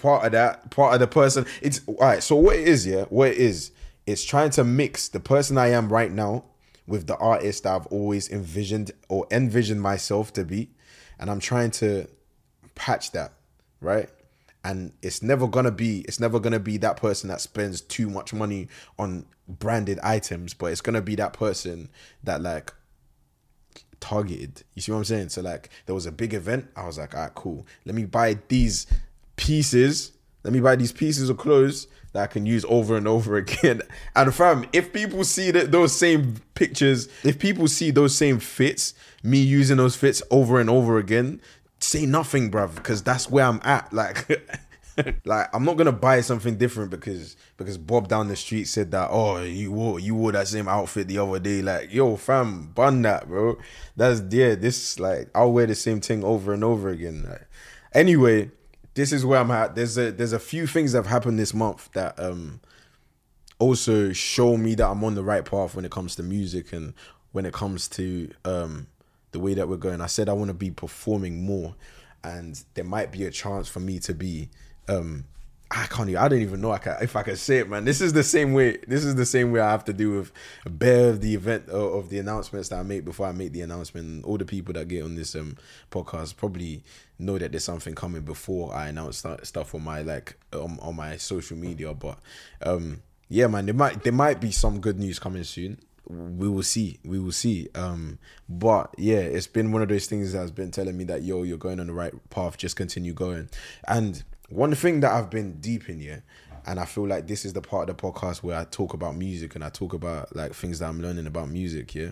part 0.00 0.24
of 0.24 0.32
that 0.32 0.70
part 0.70 0.94
of 0.94 1.00
the 1.00 1.06
person 1.06 1.46
it's 1.62 1.80
all 1.86 1.96
right 2.00 2.20
so 2.20 2.34
what 2.34 2.56
it 2.56 2.66
is 2.66 2.84
yeah 2.84 3.02
what 3.04 3.28
it 3.28 3.36
is 3.36 3.70
it's 4.06 4.24
trying 4.24 4.50
to 4.50 4.64
mix 4.64 5.08
the 5.08 5.20
person 5.20 5.58
I 5.58 5.68
am 5.68 5.92
right 5.92 6.10
now 6.10 6.44
with 6.86 7.08
the 7.08 7.16
artist 7.16 7.64
that 7.64 7.74
I've 7.74 7.86
always 7.88 8.30
envisioned 8.30 8.92
or 9.08 9.26
envisioned 9.30 9.82
myself 9.82 10.32
to 10.34 10.44
be. 10.44 10.70
And 11.18 11.28
I'm 11.28 11.40
trying 11.40 11.72
to 11.72 12.06
patch 12.76 13.10
that, 13.12 13.32
right? 13.80 14.08
And 14.66 14.92
it's 15.00 15.22
never 15.22 15.46
gonna 15.46 15.70
be, 15.70 16.00
it's 16.08 16.18
never 16.18 16.40
gonna 16.40 16.58
be 16.58 16.76
that 16.78 16.96
person 16.96 17.28
that 17.28 17.40
spends 17.40 17.80
too 17.80 18.10
much 18.10 18.34
money 18.34 18.66
on 18.98 19.24
branded 19.46 20.00
items, 20.00 20.54
but 20.54 20.72
it's 20.72 20.80
gonna 20.80 21.00
be 21.00 21.14
that 21.14 21.32
person 21.32 21.88
that 22.24 22.42
like 22.42 22.74
targeted. 24.00 24.64
You 24.74 24.82
see 24.82 24.90
what 24.90 24.98
I'm 24.98 25.04
saying? 25.04 25.28
So 25.28 25.40
like 25.40 25.70
there 25.86 25.94
was 25.94 26.06
a 26.06 26.10
big 26.10 26.34
event, 26.34 26.66
I 26.74 26.84
was 26.84 26.98
like, 26.98 27.14
all 27.14 27.22
right, 27.22 27.34
cool. 27.36 27.64
Let 27.84 27.94
me 27.94 28.06
buy 28.06 28.38
these 28.48 28.88
pieces. 29.36 30.10
Let 30.42 30.52
me 30.52 30.58
buy 30.58 30.74
these 30.74 30.90
pieces 30.90 31.30
of 31.30 31.38
clothes 31.38 31.86
that 32.12 32.24
I 32.24 32.26
can 32.26 32.44
use 32.44 32.64
over 32.68 32.96
and 32.96 33.06
over 33.06 33.36
again. 33.44 33.82
And 34.16 34.34
fam, 34.34 34.66
if 34.72 34.92
people 34.92 35.22
see 35.22 35.52
that 35.52 35.70
those 35.70 35.96
same 35.96 36.38
pictures, 36.54 37.08
if 37.22 37.38
people 37.38 37.68
see 37.68 37.92
those 37.92 38.16
same 38.16 38.40
fits, 38.40 38.94
me 39.22 39.38
using 39.38 39.76
those 39.76 39.94
fits 39.94 40.24
over 40.30 40.58
and 40.58 40.68
over 40.68 40.98
again, 40.98 41.40
say 41.80 42.06
nothing, 42.06 42.50
bruv, 42.50 42.74
because 42.74 43.02
that's 43.02 43.30
where 43.30 43.44
I'm 43.44 43.60
at. 43.64 43.92
Like, 43.92 44.28
like 45.24 45.48
I'm 45.54 45.64
not 45.64 45.76
gonna 45.76 45.92
buy 45.92 46.20
something 46.20 46.56
different 46.56 46.90
because 46.90 47.36
because 47.56 47.78
Bob 47.78 48.08
down 48.08 48.28
the 48.28 48.36
street 48.36 48.64
said 48.64 48.90
that. 48.92 49.08
Oh, 49.10 49.42
you 49.42 49.72
wore 49.72 50.00
you 50.00 50.14
wore 50.14 50.32
that 50.32 50.48
same 50.48 50.68
outfit 50.68 51.08
the 51.08 51.18
other 51.18 51.38
day. 51.38 51.62
Like, 51.62 51.92
yo, 51.92 52.16
fam, 52.16 52.72
bun 52.74 53.02
that, 53.02 53.28
bro. 53.28 53.58
That's 53.96 54.22
yeah. 54.30 54.54
This 54.54 54.98
like 54.98 55.28
I'll 55.34 55.52
wear 55.52 55.66
the 55.66 55.74
same 55.74 56.00
thing 56.00 56.24
over 56.24 56.52
and 56.52 56.64
over 56.64 56.88
again. 56.88 57.26
Like, 57.28 57.46
anyway 57.92 58.50
this 58.96 59.12
is 59.12 59.24
where 59.24 59.38
I'm 59.38 59.50
at. 59.50 59.74
There's 59.74 59.96
a 59.96 60.10
there's 60.10 60.32
a 60.32 60.38
few 60.38 60.66
things 60.66 60.92
that 60.92 60.98
have 60.98 61.06
happened 61.06 61.38
this 61.38 61.54
month 61.54 61.90
that 61.92 62.18
um 62.18 62.60
also 63.58 64.12
show 64.12 64.56
me 64.56 64.74
that 64.74 64.88
I'm 64.88 65.04
on 65.04 65.14
the 65.14 65.22
right 65.22 65.44
path 65.44 65.74
when 65.76 65.84
it 65.84 65.90
comes 65.90 66.16
to 66.16 66.22
music 66.22 66.72
and 66.72 66.94
when 67.32 67.46
it 67.46 67.52
comes 67.52 67.88
to 67.88 68.30
um 68.44 68.88
the 69.36 69.40
way 69.40 69.52
that 69.52 69.68
we're 69.68 69.76
going. 69.76 70.00
I 70.00 70.06
said 70.06 70.30
I 70.30 70.32
want 70.32 70.48
to 70.48 70.54
be 70.54 70.70
performing 70.70 71.44
more 71.44 71.74
and 72.24 72.58
there 72.72 72.84
might 72.84 73.12
be 73.12 73.24
a 73.24 73.30
chance 73.30 73.68
for 73.68 73.80
me 73.80 73.98
to 73.98 74.14
be 74.14 74.48
um 74.88 75.26
I 75.68 75.86
can't 75.86 76.08
even, 76.08 76.22
I 76.22 76.28
don't 76.28 76.40
even 76.40 76.60
know 76.60 76.70
I 76.70 76.78
can, 76.78 76.96
if 77.02 77.16
I 77.16 77.24
can 77.24 77.34
say 77.34 77.58
it, 77.58 77.68
man. 77.68 77.84
This 77.84 78.00
is 78.00 78.12
the 78.12 78.22
same 78.22 78.52
way. 78.52 78.78
This 78.86 79.04
is 79.04 79.16
the 79.16 79.26
same 79.26 79.50
way 79.50 79.58
I 79.58 79.72
have 79.72 79.84
to 79.86 79.92
do 79.92 80.18
with 80.18 80.30
a 80.64 80.70
bear 80.70 81.10
of 81.10 81.20
the 81.20 81.34
event 81.34 81.68
of, 81.68 81.92
of 81.92 82.08
the 82.08 82.20
announcements 82.20 82.68
that 82.68 82.78
I 82.78 82.84
make 82.84 83.04
before 83.04 83.26
I 83.26 83.32
make 83.32 83.52
the 83.52 83.62
announcement. 83.62 84.24
All 84.24 84.38
the 84.38 84.44
people 84.44 84.72
that 84.74 84.88
get 84.88 85.02
on 85.02 85.16
this 85.16 85.34
um 85.34 85.56
podcast 85.90 86.36
probably 86.36 86.82
know 87.18 87.36
that 87.36 87.50
there's 87.50 87.64
something 87.64 87.94
coming 87.94 88.22
before 88.22 88.72
I 88.74 88.88
announce 88.88 89.26
stuff 89.42 89.74
on 89.74 89.82
my 89.82 90.02
like 90.02 90.38
on, 90.52 90.78
on 90.80 90.96
my 90.96 91.16
social 91.16 91.58
media. 91.58 91.92
But 91.92 92.20
um 92.62 93.02
yeah, 93.28 93.48
man, 93.48 93.66
there 93.66 93.74
might 93.74 94.02
there 94.04 94.12
might 94.12 94.40
be 94.40 94.52
some 94.52 94.80
good 94.80 94.98
news 94.98 95.18
coming 95.18 95.44
soon. 95.44 95.78
We 96.08 96.48
will 96.48 96.62
see. 96.62 96.98
We 97.04 97.18
will 97.18 97.32
see. 97.32 97.68
Um, 97.74 98.18
but 98.48 98.94
yeah, 98.96 99.18
it's 99.18 99.46
been 99.46 99.72
one 99.72 99.82
of 99.82 99.88
those 99.88 100.06
things 100.06 100.32
that's 100.32 100.50
been 100.50 100.70
telling 100.70 100.96
me 100.96 101.04
that 101.04 101.22
yo, 101.22 101.42
you're 101.42 101.58
going 101.58 101.80
on 101.80 101.88
the 101.88 101.92
right 101.92 102.14
path. 102.30 102.56
Just 102.56 102.76
continue 102.76 103.12
going. 103.12 103.48
And 103.88 104.22
one 104.48 104.74
thing 104.74 105.00
that 105.00 105.12
I've 105.12 105.30
been 105.30 105.60
deep 105.60 105.88
in, 105.88 106.00
yeah, 106.00 106.20
and 106.66 106.80
I 106.80 106.84
feel 106.84 107.06
like 107.06 107.26
this 107.26 107.44
is 107.44 107.52
the 107.52 107.62
part 107.62 107.88
of 107.88 107.96
the 107.96 108.02
podcast 108.02 108.42
where 108.42 108.58
I 108.58 108.64
talk 108.64 108.94
about 108.94 109.16
music 109.16 109.54
and 109.54 109.64
I 109.64 109.70
talk 109.70 109.92
about 109.92 110.34
like 110.34 110.54
things 110.54 110.80
that 110.80 110.88
I'm 110.88 111.00
learning 111.00 111.26
about 111.26 111.48
music, 111.48 111.94
yeah. 111.94 112.10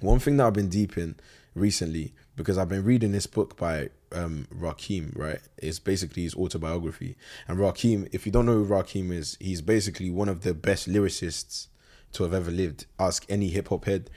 One 0.00 0.18
thing 0.18 0.36
that 0.38 0.46
I've 0.46 0.52
been 0.52 0.68
deep 0.68 0.98
in 0.98 1.16
recently 1.54 2.12
because 2.36 2.58
I've 2.58 2.68
been 2.68 2.84
reading 2.84 3.12
this 3.12 3.26
book 3.26 3.56
by 3.56 3.90
um, 4.12 4.46
Rakim, 4.52 5.16
right? 5.16 5.38
It's 5.58 5.78
basically 5.78 6.24
his 6.24 6.34
autobiography. 6.34 7.16
And 7.46 7.58
Rakim, 7.58 8.08
if 8.12 8.26
you 8.26 8.32
don't 8.32 8.46
know 8.46 8.64
who 8.64 8.66
Rakim 8.66 9.12
is, 9.12 9.36
he's 9.40 9.62
basically 9.62 10.10
one 10.10 10.28
of 10.28 10.42
the 10.42 10.54
best 10.54 10.88
lyricists 10.88 11.68
to 12.12 12.22
have 12.22 12.34
ever 12.34 12.50
lived. 12.50 12.86
Ask 12.98 13.24
any 13.28 13.48
hip 13.48 13.68
hop 13.68 13.84
head 13.84 14.10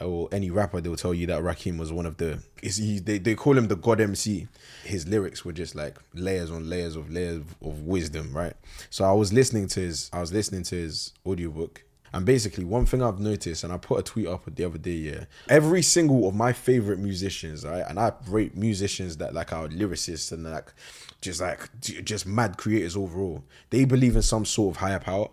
uh, 0.00 0.06
or 0.06 0.28
any 0.32 0.50
rapper, 0.50 0.80
they'll 0.80 0.96
tell 0.96 1.14
you 1.14 1.26
that 1.26 1.42
Rakim 1.42 1.78
was 1.78 1.92
one 1.92 2.06
of 2.06 2.16
the. 2.18 2.42
He? 2.62 2.98
They, 2.98 3.18
they 3.18 3.34
call 3.34 3.56
him 3.56 3.68
the 3.68 3.76
God 3.76 4.00
MC. 4.00 4.48
His 4.84 5.06
lyrics 5.06 5.44
were 5.44 5.52
just 5.52 5.74
like 5.74 5.96
layers 6.14 6.50
on 6.50 6.68
layers 6.68 6.96
of 6.96 7.10
layers 7.10 7.42
of 7.62 7.80
wisdom, 7.82 8.32
right? 8.32 8.54
So 8.90 9.04
I 9.04 9.12
was 9.12 9.32
listening 9.32 9.68
to 9.68 9.80
his. 9.80 10.10
I 10.12 10.20
was 10.20 10.32
listening 10.32 10.62
to 10.64 10.76
his 10.76 11.12
audiobook. 11.26 11.82
And 12.12 12.24
basically, 12.24 12.64
one 12.64 12.86
thing 12.86 13.02
I've 13.02 13.20
noticed, 13.20 13.64
and 13.64 13.72
I 13.72 13.76
put 13.76 13.98
a 13.98 14.02
tweet 14.02 14.26
up 14.26 14.44
the 14.54 14.64
other 14.64 14.78
day, 14.78 14.92
yeah, 14.92 15.24
every 15.50 15.82
single 15.82 16.26
of 16.28 16.34
my 16.34 16.52
favorite 16.52 16.98
musicians, 16.98 17.66
right, 17.66 17.84
and 17.86 17.98
I 17.98 18.12
rate 18.28 18.56
musicians 18.56 19.16
that 19.18 19.34
like 19.34 19.52
are 19.52 19.68
lyricists 19.68 20.32
and 20.32 20.44
like 20.44 20.72
just 21.20 21.40
like 21.40 21.68
just 21.80 22.26
mad 22.26 22.56
creators 22.56 22.96
overall. 22.96 23.44
They 23.70 23.84
believe 23.84 24.16
in 24.16 24.22
some 24.22 24.44
sort 24.44 24.76
of 24.76 24.80
higher 24.80 25.00
power, 25.00 25.28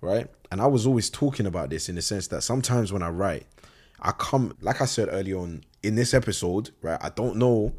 right? 0.00 0.28
And 0.50 0.60
I 0.60 0.66
was 0.66 0.86
always 0.86 1.10
talking 1.10 1.46
about 1.46 1.70
this 1.70 1.88
in 1.88 1.94
the 1.94 2.02
sense 2.02 2.28
that 2.28 2.42
sometimes 2.42 2.92
when 2.92 3.02
I 3.02 3.10
write, 3.10 3.46
I 4.00 4.12
come, 4.12 4.56
like 4.60 4.80
I 4.80 4.86
said 4.86 5.08
earlier 5.10 5.38
on 5.38 5.64
in 5.82 5.94
this 5.94 6.14
episode, 6.14 6.70
right? 6.82 6.98
I 7.00 7.10
don't 7.10 7.36
know 7.36 7.74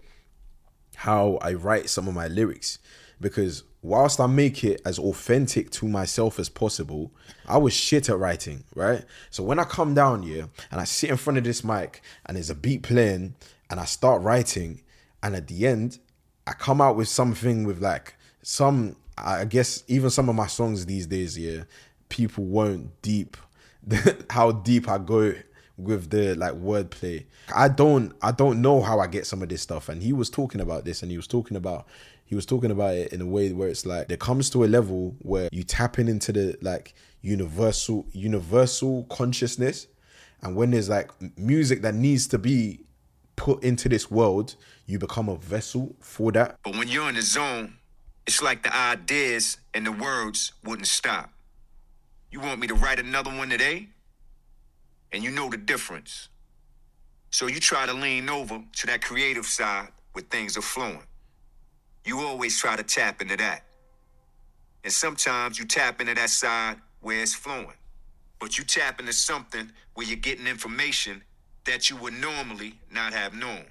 how 0.95 1.37
I 1.41 1.53
write 1.53 1.89
some 1.89 2.07
of 2.07 2.13
my 2.13 2.27
lyrics 2.27 2.79
because 3.21 3.63
whilst 3.81 4.19
I 4.19 4.27
make 4.27 4.63
it 4.63 4.81
as 4.85 4.99
authentic 4.99 5.71
to 5.71 5.87
myself 5.87 6.39
as 6.39 6.49
possible, 6.49 7.11
I 7.47 7.57
was 7.57 7.73
shit 7.73 8.09
at 8.09 8.17
writing, 8.17 8.63
right? 8.75 9.03
So 9.29 9.43
when 9.43 9.59
I 9.59 9.63
come 9.63 9.93
down 9.93 10.23
here 10.23 10.49
and 10.71 10.81
I 10.81 10.83
sit 10.83 11.09
in 11.09 11.17
front 11.17 11.37
of 11.37 11.43
this 11.43 11.63
mic 11.63 12.01
and 12.25 12.35
there's 12.35 12.49
a 12.49 12.55
beat 12.55 12.83
playing 12.83 13.35
and 13.69 13.79
I 13.79 13.85
start 13.85 14.21
writing, 14.21 14.81
and 15.21 15.35
at 15.35 15.47
the 15.47 15.67
end, 15.67 15.99
I 16.47 16.53
come 16.53 16.81
out 16.81 16.95
with 16.95 17.07
something 17.07 17.63
with 17.63 17.81
like 17.81 18.15
some, 18.41 18.95
I 19.17 19.45
guess, 19.45 19.83
even 19.87 20.09
some 20.09 20.29
of 20.29 20.35
my 20.35 20.47
songs 20.47 20.85
these 20.85 21.07
days, 21.07 21.37
yeah, 21.37 21.63
people 22.09 22.43
won't 22.45 23.01
deep 23.01 23.37
how 24.29 24.51
deep 24.51 24.89
I 24.89 24.97
go 24.97 25.33
with 25.77 26.09
the 26.09 26.35
like 26.35 26.53
wordplay. 26.53 27.25
I 27.55 27.69
don't 27.69 28.13
I 28.21 28.31
don't 28.31 28.61
know 28.61 28.81
how 28.81 28.99
I 28.99 29.07
get 29.07 29.25
some 29.25 29.41
of 29.41 29.49
this 29.49 29.61
stuff. 29.61 29.89
And 29.89 30.03
he 30.03 30.13
was 30.13 30.29
talking 30.29 30.61
about 30.61 30.85
this 30.85 31.01
and 31.01 31.11
he 31.11 31.17
was 31.17 31.27
talking 31.27 31.57
about 31.57 31.87
he 32.25 32.35
was 32.35 32.45
talking 32.45 32.69
about 32.69 32.93
it 32.93 33.11
in 33.13 33.21
a 33.21 33.25
way 33.25 33.51
where 33.53 33.69
it's 33.69 33.85
like 33.85 34.07
there 34.07 34.17
comes 34.17 34.49
to 34.51 34.63
a 34.63 34.67
level 34.67 35.15
where 35.19 35.49
you 35.51 35.63
tapping 35.63 36.07
into 36.07 36.31
the 36.31 36.57
like 36.61 36.93
universal 37.21 38.05
universal 38.11 39.03
consciousness 39.05 39.87
and 40.41 40.55
when 40.55 40.71
there's 40.71 40.89
like 40.89 41.11
music 41.37 41.81
that 41.81 41.95
needs 41.95 42.27
to 42.27 42.37
be 42.37 42.81
put 43.35 43.63
into 43.63 43.89
this 43.89 44.11
world 44.11 44.55
you 44.85 44.99
become 44.99 45.27
a 45.27 45.35
vessel 45.37 45.95
for 45.99 46.31
that 46.31 46.55
But 46.63 46.75
when 46.75 46.87
you're 46.87 47.09
in 47.09 47.15
the 47.15 47.21
zone, 47.21 47.75
it's 48.27 48.41
like 48.43 48.63
the 48.63 48.75
ideas 48.75 49.57
and 49.73 49.85
the 49.85 49.91
words 49.91 50.53
wouldn't 50.63 50.87
stop. 50.87 51.31
You 52.31 52.39
want 52.39 52.59
me 52.59 52.67
to 52.67 52.75
write 52.75 52.99
another 52.99 53.31
one 53.31 53.49
today? 53.49 53.87
And 55.11 55.23
you 55.23 55.31
know 55.31 55.49
the 55.49 55.57
difference. 55.57 56.29
So 57.31 57.47
you 57.47 57.59
try 57.59 57.85
to 57.85 57.93
lean 57.93 58.29
over 58.29 58.61
to 58.77 58.87
that 58.87 59.01
creative 59.01 59.45
side 59.45 59.89
where 60.13 60.23
things 60.23 60.57
are 60.57 60.61
flowing. 60.61 61.03
You 62.05 62.19
always 62.19 62.59
try 62.59 62.75
to 62.75 62.83
tap 62.83 63.21
into 63.21 63.37
that. 63.37 63.63
And 64.83 64.93
sometimes 64.93 65.59
you 65.59 65.65
tap 65.65 66.01
into 66.01 66.13
that 66.15 66.29
side 66.29 66.77
where 67.01 67.21
it's 67.21 67.33
flowing. 67.33 67.73
But 68.39 68.57
you 68.57 68.63
tap 68.63 68.99
into 68.99 69.13
something 69.13 69.71
where 69.95 70.07
you're 70.07 70.17
getting 70.17 70.47
information 70.47 71.23
that 71.65 71.89
you 71.89 71.97
would 71.97 72.13
normally 72.13 72.73
not 72.91 73.13
have 73.13 73.33
known. 73.33 73.65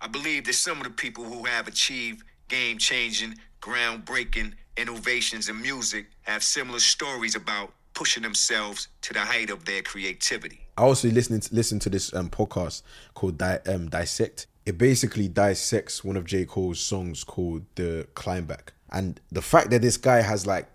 I 0.00 0.08
believe 0.08 0.44
that 0.44 0.54
some 0.54 0.78
of 0.78 0.84
the 0.84 0.90
people 0.90 1.24
who 1.24 1.44
have 1.44 1.68
achieved 1.68 2.24
game 2.48 2.78
changing, 2.78 3.34
groundbreaking 3.64 4.52
innovations 4.76 5.48
in 5.48 5.60
music 5.62 6.06
have 6.22 6.42
similar 6.42 6.78
stories 6.78 7.34
about 7.34 7.72
pushing 7.94 8.22
themselves 8.22 8.88
to 9.00 9.14
the 9.14 9.20
height 9.20 9.48
of 9.48 9.64
their 9.64 9.80
creativity. 9.80 10.60
I 10.76 10.82
also 10.82 11.08
listening 11.08 11.40
to 11.40 11.54
listen 11.54 11.78
to 11.80 11.88
this 11.88 12.12
um 12.12 12.28
podcast 12.28 12.82
called 13.14 13.38
Di- 13.38 13.60
um, 13.66 13.88
Dissect. 13.88 14.46
It 14.66 14.76
basically 14.76 15.28
dissects 15.28 16.04
one 16.04 16.16
of 16.16 16.26
J. 16.26 16.44
Cole's 16.44 16.80
songs 16.80 17.24
called 17.24 17.64
The 17.76 18.06
Climb 18.14 18.44
Back. 18.44 18.74
And 18.90 19.20
the 19.32 19.42
fact 19.42 19.70
that 19.70 19.80
this 19.82 19.96
guy 19.96 20.20
has 20.20 20.46
like 20.46 20.68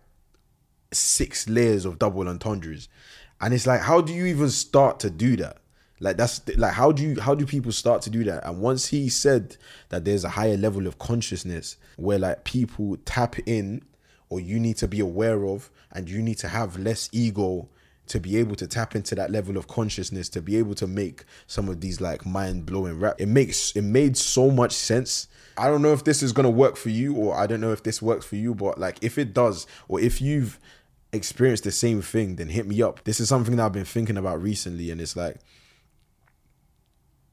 six 0.92 1.48
layers 1.48 1.86
of 1.86 2.00
double 2.00 2.28
entendres. 2.28 2.90
And 3.42 3.54
it's 3.54 3.68
like, 3.68 3.82
how 3.82 4.02
do 4.02 4.14
you 4.14 4.26
even 4.26 4.50
start 4.50 5.00
to 5.02 5.10
do 5.10 5.36
that? 5.38 5.58
Like 6.00 6.18
that's 6.18 6.42
like 6.58 6.74
how 6.74 6.92
do 6.92 7.04
you 7.04 7.20
how 7.20 7.36
do 7.36 7.46
people 7.46 7.72
start 7.72 8.02
to 8.04 8.10
do 8.10 8.24
that? 8.26 8.46
And 8.46 8.62
once 8.62 8.88
he 8.88 9.10
said 9.10 9.58
that 9.90 10.06
there's 10.06 10.24
a 10.24 10.30
higher 10.30 10.58
level 10.58 10.88
of 10.88 10.98
consciousness 10.98 11.78
where 11.98 12.20
like 12.20 12.44
people 12.46 12.98
tap 13.06 13.36
in 13.46 13.84
or 14.30 14.40
you 14.40 14.60
need 14.60 14.78
to 14.78 14.88
be 14.88 15.00
aware 15.00 15.46
of 15.46 15.70
and 15.92 16.10
you 16.10 16.22
need 16.22 16.38
to 16.38 16.48
have 16.48 16.78
less 16.78 17.10
ego 17.12 17.68
to 18.08 18.20
be 18.20 18.38
able 18.38 18.56
to 18.56 18.68
tap 18.68 18.96
into 18.96 19.14
that 19.16 19.32
level 19.32 19.56
of 19.56 19.68
consciousness 19.68 20.30
to 20.30 20.42
be 20.42 20.58
able 20.58 20.74
to 20.76 20.88
make 20.88 21.26
some 21.48 21.70
of 21.70 21.80
these 21.80 22.02
like 22.02 22.26
mind-blowing 22.26 23.00
rap 23.00 23.16
it 23.20 23.28
makes 23.28 23.72
it 23.76 23.84
made 23.84 24.18
so 24.18 24.50
much 24.50 24.72
sense 24.72 25.28
i 25.58 25.68
don't 25.68 25.82
know 25.82 25.94
if 25.94 26.04
this 26.04 26.24
is 26.24 26.32
going 26.32 26.44
to 26.44 26.50
work 26.50 26.76
for 26.76 26.90
you 26.90 27.16
or 27.16 27.38
i 27.38 27.46
don't 27.46 27.62
know 27.62 27.72
if 27.72 27.84
this 27.84 28.02
works 28.02 28.26
for 28.26 28.36
you 28.36 28.56
but 28.56 28.80
like 28.80 28.98
if 29.02 29.18
it 29.18 29.34
does 29.34 29.68
or 29.88 30.00
if 30.00 30.20
you've 30.22 30.60
experienced 31.14 31.64
the 31.64 31.72
same 31.72 32.02
thing 32.02 32.36
then 32.36 32.50
hit 32.50 32.68
me 32.68 32.82
up 32.82 33.04
this 33.04 33.20
is 33.20 33.30
something 33.30 33.56
that 33.56 33.66
i've 33.66 33.74
been 33.74 33.86
thinking 33.86 34.18
about 34.18 34.42
recently 34.42 34.90
and 34.90 35.00
it's 35.00 35.16
like 35.16 35.38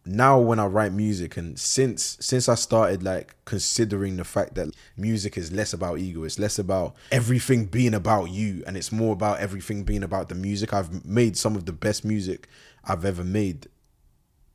now 0.06 0.38
when 0.38 0.58
I 0.58 0.66
write 0.66 0.92
music 0.92 1.36
and 1.36 1.58
since 1.58 2.16
since 2.20 2.48
I 2.48 2.54
started 2.54 3.02
like 3.02 3.34
considering 3.44 4.16
the 4.16 4.24
fact 4.24 4.54
that 4.54 4.74
music 4.96 5.36
is 5.36 5.52
less 5.52 5.72
about 5.72 5.98
ego, 5.98 6.24
it's 6.24 6.38
less 6.38 6.58
about 6.58 6.94
everything 7.10 7.66
being 7.66 7.94
about 7.94 8.30
you 8.30 8.62
and 8.66 8.76
it's 8.76 8.92
more 8.92 9.12
about 9.12 9.40
everything 9.40 9.82
being 9.82 10.02
about 10.02 10.28
the 10.28 10.34
music. 10.34 10.72
I've 10.72 11.04
made 11.04 11.36
some 11.36 11.56
of 11.56 11.66
the 11.66 11.72
best 11.72 12.04
music 12.04 12.48
I've 12.84 13.04
ever 13.04 13.24
made 13.24 13.68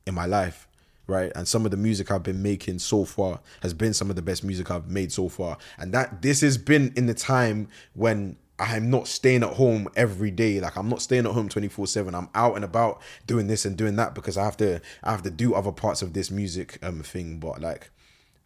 in 0.07 0.15
my 0.15 0.25
life, 0.25 0.67
right? 1.07 1.31
And 1.35 1.47
some 1.47 1.65
of 1.65 1.71
the 1.71 1.77
music 1.77 2.11
I've 2.11 2.23
been 2.23 2.41
making 2.41 2.79
so 2.79 3.05
far 3.05 3.41
has 3.61 3.73
been 3.73 3.93
some 3.93 4.09
of 4.09 4.15
the 4.15 4.21
best 4.21 4.43
music 4.43 4.71
I've 4.71 4.89
made 4.89 5.11
so 5.11 5.29
far. 5.29 5.57
And 5.77 5.93
that 5.93 6.21
this 6.21 6.41
has 6.41 6.57
been 6.57 6.93
in 6.95 7.07
the 7.07 7.13
time 7.13 7.67
when 7.93 8.37
I'm 8.61 8.91
not 8.91 9.07
staying 9.07 9.41
at 9.41 9.53
home 9.53 9.89
every 9.95 10.29
day. 10.29 10.59
Like 10.59 10.77
I'm 10.77 10.87
not 10.87 11.01
staying 11.01 11.25
at 11.25 11.31
home 11.31 11.49
24/7. 11.49 12.13
I'm 12.13 12.29
out 12.35 12.55
and 12.55 12.63
about 12.63 13.01
doing 13.25 13.47
this 13.47 13.65
and 13.65 13.75
doing 13.75 13.95
that 13.95 14.13
because 14.13 14.37
I 14.37 14.45
have 14.45 14.57
to 14.57 14.79
I 15.03 15.11
have 15.11 15.23
to 15.23 15.31
do 15.31 15.55
other 15.55 15.71
parts 15.71 16.03
of 16.03 16.13
this 16.13 16.29
music 16.29 16.77
um 16.83 17.01
thing, 17.01 17.39
but 17.39 17.59
like 17.59 17.89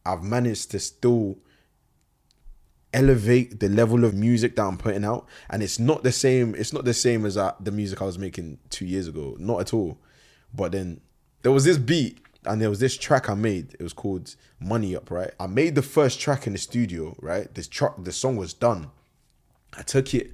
I've 0.06 0.24
managed 0.24 0.72
to 0.72 0.80
still 0.80 1.38
elevate 2.94 3.60
the 3.60 3.68
level 3.68 4.06
of 4.06 4.14
music 4.14 4.56
that 4.56 4.64
I'm 4.64 4.78
putting 4.78 5.04
out 5.04 5.28
and 5.50 5.62
it's 5.62 5.80
not 5.80 6.04
the 6.04 6.14
same 6.14 6.56
it's 6.56 6.72
not 6.72 6.86
the 6.86 6.94
same 6.94 7.26
as 7.26 7.36
uh, 7.36 7.52
the 7.60 7.72
music 7.72 8.02
I 8.02 8.06
was 8.06 8.18
making 8.18 8.60
2 8.70 8.86
years 8.86 9.08
ago, 9.10 9.36
not 9.38 9.60
at 9.60 9.74
all. 9.74 10.00
But 10.54 10.72
then 10.72 11.02
there 11.42 11.52
was 11.52 11.66
this 11.66 11.78
beat 11.78 12.20
and 12.46 12.62
there 12.62 12.70
was 12.70 12.80
this 12.80 12.96
track 12.96 13.30
I 13.30 13.34
made. 13.34 13.74
It 13.74 13.84
was 13.84 13.92
called 13.92 14.34
Money 14.62 14.96
Up, 14.96 15.12
right? 15.12 15.32
I 15.42 15.48
made 15.48 15.76
the 15.76 15.82
first 15.82 16.22
track 16.22 16.48
in 16.48 16.54
the 16.54 16.60
studio, 16.60 17.18
right? 17.20 17.54
This 17.54 17.68
track 17.68 17.96
the 17.98 18.14
song 18.14 18.38
was 18.38 18.54
done. 18.54 18.92
I 19.78 19.82
took 19.82 20.14
it 20.14 20.32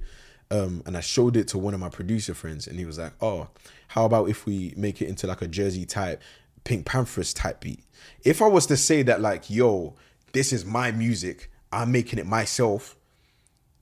um, 0.52 0.82
and 0.84 0.96
I 0.96 1.00
showed 1.00 1.36
it 1.36 1.48
to 1.48 1.58
one 1.58 1.72
of 1.72 1.80
my 1.80 1.88
producer 1.88 2.34
friends, 2.34 2.66
and 2.66 2.78
he 2.78 2.84
was 2.84 2.98
like, 2.98 3.14
"Oh, 3.22 3.48
how 3.88 4.04
about 4.04 4.28
if 4.28 4.44
we 4.44 4.74
make 4.76 5.00
it 5.00 5.08
into 5.08 5.26
like 5.26 5.40
a 5.40 5.48
Jersey 5.48 5.86
type, 5.86 6.20
Pink 6.64 6.84
Panthers 6.84 7.32
type 7.32 7.60
beat?" 7.60 7.84
If 8.22 8.42
I 8.42 8.48
was 8.48 8.66
to 8.66 8.76
say 8.76 9.02
that, 9.02 9.22
like, 9.22 9.48
"Yo, 9.48 9.94
this 10.32 10.52
is 10.52 10.66
my 10.66 10.92
music, 10.92 11.50
I'm 11.72 11.90
making 11.90 12.18
it 12.18 12.26
myself," 12.26 12.96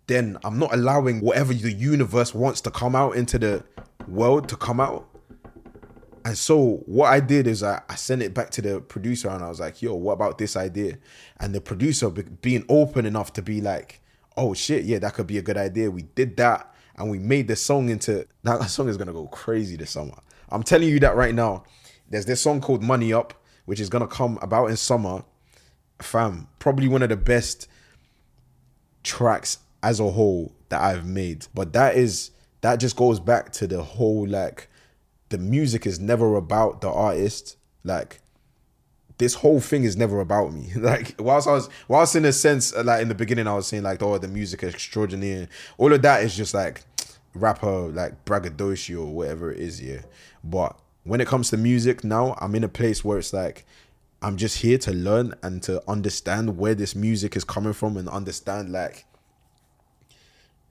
then 0.07 0.39
I'm 0.45 0.61
not 0.61 0.73
allowing 0.73 1.21
whatever 1.21 1.53
the 1.53 1.73
universe 1.73 2.35
wants 2.35 2.61
to 2.63 2.71
come 2.71 2.95
out 2.95 3.17
into 3.17 3.39
the 3.39 3.65
world 4.07 4.49
to 4.51 4.57
come 4.57 4.79
out. 4.79 5.09
And 6.25 6.37
so 6.37 6.83
what 6.87 7.07
I 7.07 7.19
did 7.19 7.47
is 7.47 7.63
I, 7.63 7.83
I 7.89 7.95
sent 7.95 8.23
it 8.23 8.35
back 8.35 8.51
to 8.51 8.63
the 8.63 8.81
producer 8.81 9.29
and 9.29 9.43
I 9.43 9.49
was 9.49 9.59
like, 9.59 9.81
yo, 9.81 9.95
what 9.95 10.13
about 10.13 10.39
this 10.39 10.55
idea? 10.55 10.99
And 11.39 11.55
the 11.55 11.61
producer 11.61 12.11
being 12.11 12.65
open 12.69 13.07
enough 13.07 13.33
to 13.35 13.43
be 13.43 13.61
like, 13.61 14.03
oh 14.37 14.55
shit, 14.55 14.85
yeah, 14.85 14.99
that 14.99 15.15
could 15.15 15.27
be 15.27 15.39
a 15.39 15.43
good 15.43 15.57
idea. 15.57 15.91
We 15.91 16.03
did 16.03 16.37
that 16.39 16.75
and 16.97 17.11
we 17.11 17.19
made 17.19 17.49
the 17.49 17.57
song 17.57 17.89
into 17.89 18.27
that 18.43 18.63
song 18.67 18.89
is 18.89 18.97
gonna 18.97 19.13
go 19.13 19.27
crazy 19.27 19.77
this 19.77 19.91
summer. 19.91 20.19
I'm 20.51 20.63
telling 20.63 20.89
you 20.89 21.01
that 21.01 21.17
right 21.17 21.35
now. 21.35 21.65
There's 22.09 22.27
this 22.27 22.41
song 22.41 22.61
called 22.61 22.83
Money 22.83 23.13
Up, 23.13 23.35
which 23.65 23.81
is 23.81 23.89
gonna 23.89 24.09
come 24.09 24.39
about 24.43 24.67
in 24.67 24.77
summer. 24.77 25.25
Fam, 26.03 26.49
probably 26.59 26.89
one 26.89 27.03
of 27.03 27.09
the 27.09 27.17
best 27.17 27.69
tracks 29.03 29.59
as 29.83 30.01
a 30.01 30.11
whole 30.11 30.53
that 30.69 30.83
I've 30.83 31.07
made. 31.07 31.47
But 31.55 31.73
that 31.73 31.97
is 31.97 32.31
that 32.61 32.77
just 32.77 32.97
goes 32.97 33.21
back 33.21 33.53
to 33.53 33.67
the 33.67 33.83
whole 33.83 34.27
like 34.27 34.69
the 35.31 35.39
music 35.39 35.87
is 35.87 35.99
never 35.99 36.37
about 36.37 36.81
the 36.81 36.91
artist. 36.91 37.57
Like 37.85 38.21
this 39.21 39.35
whole 39.35 39.61
thing 39.61 39.85
is 39.85 39.97
never 39.97 40.19
about 40.21 40.53
me. 40.53 40.73
Like 40.81 41.15
whilst 41.19 41.47
I 41.47 41.53
was 41.53 41.69
whilst 41.87 42.17
in 42.17 42.25
a 42.25 42.33
sense 42.33 42.75
uh, 42.75 42.83
like 42.83 43.03
in 43.03 43.09
the 43.09 43.15
beginning 43.15 43.47
I 43.47 43.55
was 43.55 43.67
saying 43.67 43.83
like 43.85 44.03
oh 44.03 44.19
the 44.19 44.27
music 44.27 44.63
is 44.65 44.75
extraordinary. 44.75 45.47
All 45.79 45.93
of 45.93 46.03
that 46.03 46.25
is 46.25 46.35
just 46.35 46.55
like 46.55 46.83
rapper 47.35 47.89
like 47.89 48.25
braggadocio 48.25 49.03
or 49.03 49.15
whatever 49.15 49.53
it 49.53 49.61
is, 49.61 49.81
yeah. 49.81 50.01
But 50.43 50.77
when 51.05 51.21
it 51.21 51.29
comes 51.29 51.51
to 51.51 51.57
music 51.57 52.03
now, 52.03 52.35
I'm 52.41 52.55
in 52.55 52.65
a 52.65 52.69
place 52.69 53.05
where 53.05 53.19
it's 53.19 53.33
like 53.33 53.67
I'm 54.23 54.37
just 54.37 54.59
here 54.59 54.79
to 54.79 54.93
learn 54.93 55.35
and 55.43 55.63
to 55.65 55.83
understand 55.89 56.57
where 56.57 56.75
this 56.75 56.95
music 56.95 57.37
is 57.37 57.45
coming 57.45 57.75
from 57.75 57.97
and 57.97 58.09
understand 58.09 58.73
like 58.73 59.05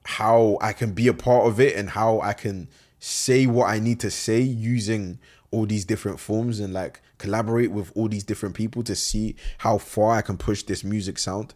how 0.04 0.58
I 0.60 0.72
can 0.72 0.92
be 0.92 1.06
a 1.06 1.14
part 1.14 1.46
of 1.46 1.60
it 1.60 1.76
and 1.76 1.90
how 1.90 2.20
I 2.20 2.32
can 2.32 2.68
say 2.98 3.46
what 3.46 3.68
I 3.70 3.78
need 3.78 4.00
to 4.00 4.10
say 4.10 4.40
using 4.40 5.20
all 5.52 5.66
these 5.66 5.84
different 5.84 6.18
forms 6.18 6.58
and 6.58 6.72
like 6.72 7.00
collaborate 7.20 7.70
with 7.70 7.92
all 7.94 8.08
these 8.08 8.24
different 8.24 8.54
people 8.54 8.82
to 8.82 8.96
see 8.96 9.36
how 9.58 9.78
far 9.78 10.16
I 10.16 10.22
can 10.22 10.36
push 10.36 10.62
this 10.62 10.82
music 10.82 11.18
sound. 11.18 11.54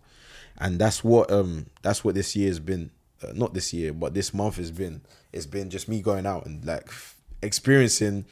And 0.59 0.79
that's 0.79 1.03
what 1.03 1.31
um 1.33 1.66
that's 1.83 2.05
what 2.05 2.14
this 2.14 2.37
year 2.37 2.48
has 2.48 2.61
been. 2.61 2.90
Uh, 3.22 3.33
not 3.33 3.55
this 3.55 3.72
year, 3.72 3.92
but 3.92 4.12
this 4.12 4.35
month 4.35 4.57
has 4.57 4.70
been. 4.70 5.00
It's 5.33 5.46
been 5.46 5.70
just 5.70 5.88
me 5.88 6.00
going 6.03 6.27
out 6.27 6.46
and 6.46 6.64
like 6.64 6.85
f- 6.88 7.16
experiencing 7.42 8.27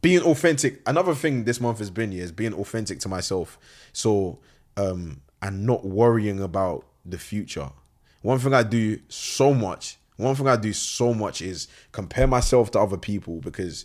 being 0.00 0.22
authentic. 0.22 0.80
Another 0.86 1.14
thing 1.14 1.44
this 1.44 1.60
month 1.60 1.78
has 1.80 1.90
been 1.90 2.12
yeah, 2.12 2.22
is 2.22 2.32
being 2.32 2.54
authentic 2.54 3.00
to 3.00 3.08
myself. 3.08 3.58
So 3.92 4.38
um 4.76 5.20
and 5.42 5.66
not 5.66 5.84
worrying 5.84 6.40
about 6.40 6.84
the 7.04 7.18
future. 7.18 7.70
One 8.22 8.38
thing 8.38 8.54
I 8.54 8.62
do 8.62 8.98
so 9.08 9.54
much, 9.54 9.98
one 10.16 10.34
thing 10.34 10.48
I 10.48 10.56
do 10.56 10.72
so 10.72 11.14
much 11.14 11.42
is 11.42 11.68
compare 11.92 12.26
myself 12.26 12.70
to 12.72 12.80
other 12.80 12.96
people 12.96 13.40
because 13.40 13.84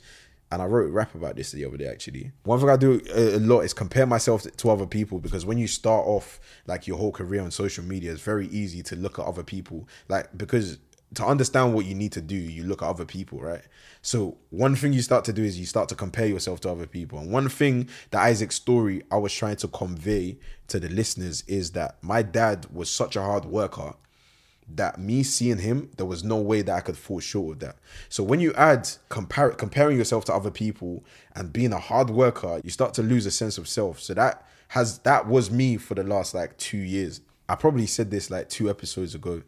and 0.54 0.62
I 0.62 0.66
wrote 0.66 0.90
a 0.90 0.92
rap 0.92 1.16
about 1.16 1.36
this 1.36 1.52
the 1.52 1.66
other 1.66 1.78
day 1.78 1.88
actually. 1.88 2.32
One 2.44 2.60
thing 2.60 2.70
I 2.70 2.78
do 2.78 3.02
a, 3.14 3.40
lot 3.40 3.62
is 3.62 3.74
compare 3.74 4.06
myself 4.06 4.44
to 4.44 4.70
other 4.70 4.86
people 4.86 5.20
because 5.20 5.46
when 5.46 5.58
you 5.58 5.68
start 5.68 6.06
off 6.06 6.40
like 6.68 6.88
your 6.88 6.98
whole 6.98 7.12
career 7.12 7.42
on 7.42 7.52
social 7.52 7.84
media, 7.84 8.12
it's 8.12 8.22
very 8.22 8.48
easy 8.48 8.84
to 8.84 8.96
look 8.96 9.20
at 9.20 9.26
other 9.26 9.44
people. 9.44 9.88
Like 10.08 10.38
because 10.38 10.78
to 11.16 11.26
understand 11.26 11.74
what 11.74 11.86
you 11.86 11.96
need 11.96 12.12
to 12.14 12.22
do, 12.22 12.36
you 12.36 12.64
look 12.64 12.82
at 12.82 12.90
other 12.90 13.06
people, 13.06 13.40
right? 13.40 13.62
So 14.02 14.38
one 14.50 14.76
thing 14.76 14.94
you 14.94 15.02
start 15.02 15.26
to 15.26 15.34
do 15.34 15.44
is 15.44 15.60
you 15.60 15.66
start 15.66 15.90
to 15.90 15.96
compare 15.96 16.26
yourself 16.26 16.62
to 16.62 16.72
other 16.72 16.88
people. 16.88 17.20
And 17.20 17.32
one 17.32 17.50
thing 17.50 17.90
that 18.12 18.22
Isaac's 18.22 18.56
story 18.56 19.04
I 19.12 19.18
was 19.18 19.34
trying 19.34 19.58
to 19.58 19.68
convey 19.68 20.38
to 20.68 20.80
the 20.80 20.90
listeners 20.90 21.44
is 21.48 21.72
that 21.72 21.98
my 22.02 22.22
dad 22.22 22.68
was 22.72 22.90
such 22.90 23.16
a 23.16 23.22
hard 23.22 23.46
worker 23.46 23.94
that 24.78 25.00
me 25.00 25.24
seeing 25.24 25.60
him, 25.60 25.90
there 25.98 26.06
was 26.06 26.24
no 26.24 26.38
way 26.38 26.62
that 26.62 26.76
I 26.76 26.82
could 26.82 26.98
fall 26.98 27.20
short 27.20 27.54
of 27.54 27.60
that. 27.60 27.78
So 28.10 28.24
when 28.24 28.40
you 28.40 28.54
add 28.54 28.90
comparing 29.10 29.98
yourself 29.98 30.26
to 30.26 30.34
other 30.34 30.52
people 30.52 31.04
and 31.36 31.54
being 31.54 31.74
a 31.74 31.80
hard 31.80 32.10
worker, 32.10 32.62
you 32.64 32.70
start 32.70 32.94
to 32.96 33.04
lose 33.04 33.26
a 33.26 33.32
sense 33.32 33.58
of 33.58 33.68
self. 33.68 34.00
So 34.00 34.14
that 34.14 34.48
has 34.70 35.00
that 35.00 35.28
was 35.28 35.52
me 35.52 35.78
for 35.78 35.96
the 35.96 36.04
last 36.04 36.34
like 36.34 36.58
two 36.58 36.78
years. 36.78 37.22
I 37.48 37.56
probably 37.56 37.86
said 37.86 38.10
this 38.10 38.32
like 38.32 38.50
two 38.50 38.70
episodes 38.70 39.14
ago, 39.14 39.44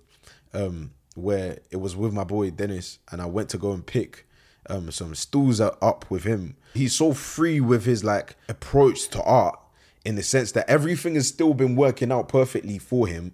um, 0.54 0.92
where 1.16 1.60
it 1.72 1.78
was 1.78 1.96
with 1.96 2.14
my 2.14 2.24
boy 2.24 2.52
Dennis, 2.52 3.00
and 3.12 3.22
I 3.22 3.26
went 3.26 3.50
to 3.50 3.58
go 3.58 3.72
and 3.72 3.86
pick 3.86 4.28
um, 4.70 4.92
some 4.92 5.16
stools 5.16 5.60
up 5.62 6.10
with 6.10 6.24
him. 6.24 6.56
He's 6.74 6.94
so 6.94 7.14
free 7.14 7.60
with 7.60 7.86
his 7.86 8.04
like 8.04 8.36
approach 8.50 9.08
to 9.10 9.24
art 9.24 9.60
in 10.04 10.16
the 10.16 10.24
sense 10.24 10.52
that 10.52 10.70
everything 10.70 11.16
has 11.16 11.28
still 11.28 11.54
been 11.54 11.76
working 11.76 12.12
out 12.12 12.30
perfectly 12.30 12.78
for 12.78 13.08
him, 13.08 13.34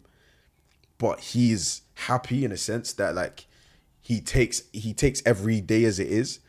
but 1.01 1.19
he's 1.19 1.81
happy 1.95 2.45
in 2.45 2.51
a 2.51 2.57
sense 2.57 2.93
that 2.93 3.15
like 3.15 3.47
he 4.01 4.21
takes 4.21 4.61
he 4.71 4.93
takes 4.93 5.23
every 5.25 5.59
day 5.59 5.83
as 5.85 5.99
it 5.99 6.07
is. 6.07 6.39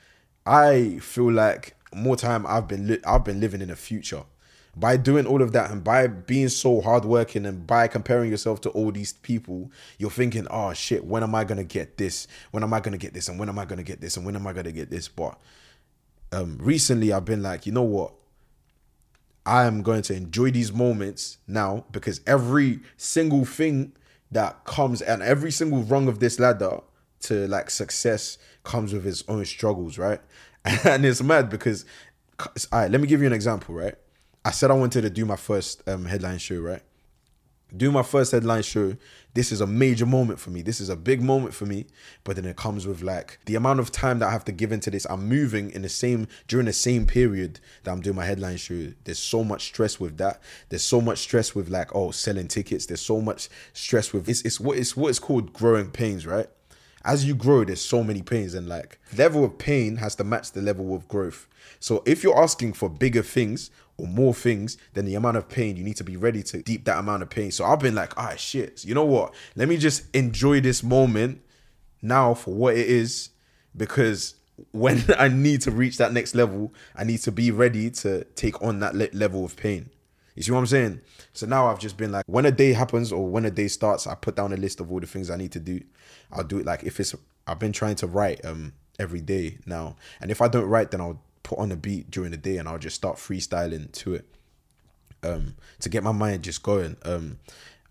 I 0.45 0.99
feel 0.99 1.33
like 1.33 1.75
more 1.95 2.17
time 2.17 2.45
I've 2.47 2.69
been 2.69 2.87
li- 2.87 3.01
I've 3.07 3.25
been 3.25 3.41
living 3.41 3.63
in 3.63 3.69
the 3.69 3.77
future 3.77 4.25
by 4.77 4.99
doing 4.99 5.27
all 5.27 5.41
of 5.41 5.53
that 5.53 5.71
and 5.71 5.83
by 5.83 6.07
being 6.07 6.51
so 6.51 6.83
hardworking 6.83 7.47
and 7.47 7.67
by 7.67 7.89
comparing 7.89 8.31
yourself 8.31 8.61
to 8.63 8.69
all 8.71 8.93
these 8.93 9.15
people, 9.15 9.71
you're 9.97 10.11
thinking, 10.11 10.47
oh 10.51 10.75
shit, 10.75 11.03
when 11.03 11.23
am 11.23 11.35
I 11.35 11.45
gonna 11.45 11.65
get 11.65 11.97
this? 11.97 12.29
When 12.51 12.63
am 12.63 12.75
I 12.75 12.81
gonna 12.81 12.99
get 12.99 13.15
this? 13.15 13.31
And 13.31 13.39
when 13.39 13.49
am 13.49 13.59
I 13.59 13.65
gonna 13.65 13.83
get 13.83 14.03
this? 14.03 14.19
And 14.19 14.27
when 14.27 14.37
am 14.37 14.47
I 14.47 14.53
gonna 14.53 14.71
get 14.71 14.91
this? 14.91 15.09
But 15.09 15.39
um 16.31 16.59
recently 16.61 17.11
I've 17.11 17.25
been 17.25 17.43
like, 17.43 17.65
you 17.65 17.73
know 17.73 17.81
what? 17.81 18.13
I 19.47 19.65
am 19.65 19.83
going 19.83 20.03
to 20.03 20.15
enjoy 20.15 20.51
these 20.51 20.75
moments 20.75 21.39
now 21.49 21.87
because 21.91 22.21
every 22.27 22.81
single 22.99 23.47
thing 23.47 23.95
that 24.33 24.65
comes 24.65 25.03
and 25.03 25.23
every 25.23 25.51
single 25.51 25.83
rung 25.83 26.09
of 26.09 26.19
this 26.19 26.39
ladder 26.41 26.81
to 27.21 27.47
like 27.47 27.71
success 27.71 28.39
comes 28.65 28.93
with 28.93 29.07
its 29.07 29.25
own 29.29 29.45
struggles, 29.45 29.99
right? 29.99 30.21
And 30.85 31.05
it's 31.05 31.23
mad 31.23 31.51
because, 31.51 31.85
all 32.39 32.47
right, 32.73 32.91
let 32.91 33.01
me 33.01 33.07
give 33.09 33.21
you 33.21 33.27
an 33.27 33.33
example, 33.33 33.75
right? 33.75 33.95
I 34.45 34.51
said 34.51 34.71
I 34.71 34.75
wanted 34.75 35.03
to 35.03 35.11
do 35.11 35.25
my 35.25 35.37
first 35.37 35.87
um, 35.89 36.05
headline 36.05 36.39
show, 36.39 36.61
right? 36.61 36.83
Do 37.77 37.91
my 37.91 38.03
first 38.03 38.33
headline 38.33 38.63
show. 38.63 38.97
This 39.35 39.51
is 39.51 39.61
a 39.61 39.67
major 39.67 40.05
moment 40.05 40.39
for 40.39 40.51
me. 40.51 40.61
This 40.61 40.81
is 40.81 40.89
a 40.91 40.97
big 40.97 41.23
moment 41.23 41.55
for 41.55 41.65
me. 41.65 41.87
But 42.23 42.37
then 42.37 42.45
it 42.45 42.57
comes 42.57 42.87
with 42.87 43.03
like 43.03 43.39
the 43.47 43.55
amount 43.55 43.81
of 43.81 43.91
time 43.91 44.19
that 44.19 44.29
i 44.29 44.31
have 44.31 44.45
to 44.47 44.53
give 44.53 44.73
into 44.73 44.91
this. 44.91 45.07
I'm 45.09 45.27
moving 45.29 45.71
in 45.71 45.83
the 45.83 45.89
same 45.89 46.29
during 46.49 46.67
the 46.67 46.73
same 46.73 47.07
period 47.07 47.61
that 47.85 47.91
i'm 47.91 48.01
doing 48.01 48.17
my 48.17 48.27
headline 48.27 48.59
show. 48.59 48.93
There's 49.05 49.19
so 49.19 49.43
much 49.43 49.65
stress 49.65 49.99
with 49.99 50.19
that. 50.19 50.43
There's 50.69 50.85
so 50.85 51.01
much 51.01 51.19
stress 51.19 51.55
with 51.55 51.69
like 51.69 51.95
oh 51.95 52.11
selling 52.11 52.49
tickets. 52.49 52.87
There's 52.87 53.01
so 53.01 53.21
much 53.21 53.49
stress 53.73 54.13
with 54.13 54.29
it's, 54.29 54.43
it's 54.43 54.61
what 54.61 54.79
it's 54.79 54.97
what 54.97 55.09
it's 55.09 55.19
called 55.19 55.53
growing 55.53 55.91
pains 55.91 56.27
right? 56.27 56.49
As 57.05 57.25
you 57.25 57.35
grow 57.35 57.65
there's 57.65 57.85
so 57.85 58.05
many 58.05 58.23
pains 58.23 58.55
and 58.55 58.69
like 58.69 59.01
level 59.17 59.45
of 59.45 59.59
pain 59.59 59.97
has 59.97 60.15
to 60.17 60.25
match 60.25 60.53
the 60.53 60.63
level 60.63 60.95
of 60.95 61.09
growth. 61.09 61.49
So 61.81 62.03
if 62.07 62.23
you're 62.23 62.41
asking 62.41 62.75
for 62.75 62.89
bigger 62.89 63.23
things 63.23 63.71
or 63.97 64.07
more 64.07 64.35
things, 64.35 64.79
than 64.95 65.05
the 65.05 65.15
amount 65.15 65.37
of 65.37 65.49
pain 65.49 65.77
you 65.77 65.85
need 65.85 65.97
to 65.97 66.05
be 66.05 66.17
ready 66.17 66.43
to 66.43 66.63
deep 66.63 66.85
that 66.85 66.99
amount 66.99 67.23
of 67.23 67.31
pain. 67.31 67.51
So 67.51 67.65
I've 67.65 67.81
been 67.81 67.95
like, 67.95 68.17
ah, 68.17 68.29
right, 68.29 68.41
shit. 68.41 68.85
You 68.85 68.95
know 68.95 69.05
what? 69.05 69.35
Let 69.57 69.69
me 69.69 69.77
just 69.77 70.05
enjoy 70.15 70.61
this 70.61 70.83
moment 70.83 71.43
now 72.01 72.35
for 72.35 72.55
what 72.55 72.77
it 72.77 72.89
is, 72.89 73.31
because 73.77 74.35
when 74.73 75.05
I 75.19 75.29
need 75.29 75.61
to 75.63 75.71
reach 75.71 75.99
that 75.99 76.13
next 76.13 76.35
level, 76.35 76.73
I 76.97 77.05
need 77.05 77.19
to 77.19 77.33
be 77.33 77.51
ready 77.51 77.91
to 77.91 78.25
take 78.35 78.61
on 78.63 78.81
that 78.81 78.95
le- 78.95 79.09
level 79.13 79.45
of 79.45 79.57
pain. 79.57 79.91
You 80.35 80.43
see 80.43 80.53
what 80.53 80.59
I'm 80.59 80.67
saying? 80.67 81.01
So 81.35 81.47
now 81.47 81.67
I've 81.67 81.79
just 81.79 81.97
been 81.97 82.13
like, 82.13 82.25
when 82.27 82.47
a 82.47 82.51
day 82.51 82.73
happens 82.73 83.13
or 83.13 83.27
when 83.27 83.45
a 83.45 83.51
day 83.51 83.69
starts, 83.69 84.07
I 84.07 84.15
put 84.15 84.37
down 84.37 84.53
a 84.53 84.57
list 84.57 84.81
of 84.81 84.91
all 84.91 85.01
the 85.01 85.07
things 85.07 85.31
I 85.31 85.37
need 85.37 85.53
to 85.53 85.61
do. 85.61 85.81
I'll 86.31 86.45
do 86.45 86.59
it 86.59 86.67
like 86.67 86.85
if 86.85 86.99
it's. 87.01 87.15
I've 87.47 87.59
been 87.59 87.73
trying 87.73 87.97
to 87.97 88.07
write 88.07 88.45
um 88.45 88.73
every 88.99 89.21
day 89.21 89.59
now, 89.67 89.97
and 90.21 90.31
if 90.31 90.41
I 90.41 90.49
don't 90.49 90.67
write, 90.67 90.91
then 90.91 91.01
I'll 91.01 91.21
put 91.53 91.61
on 91.61 91.71
a 91.71 91.77
beat 91.77 92.11
during 92.11 92.31
the 92.31 92.37
day 92.37 92.57
and 92.57 92.67
I'll 92.67 92.79
just 92.79 92.97
start 92.97 93.17
freestyling 93.17 93.93
to 93.93 94.15
it 94.15 94.25
um, 95.23 95.55
to 95.81 95.91
get 95.91 96.03
my 96.03 96.13
mind 96.13 96.43
just 96.45 96.63
going. 96.63 96.97
Um, 97.05 97.39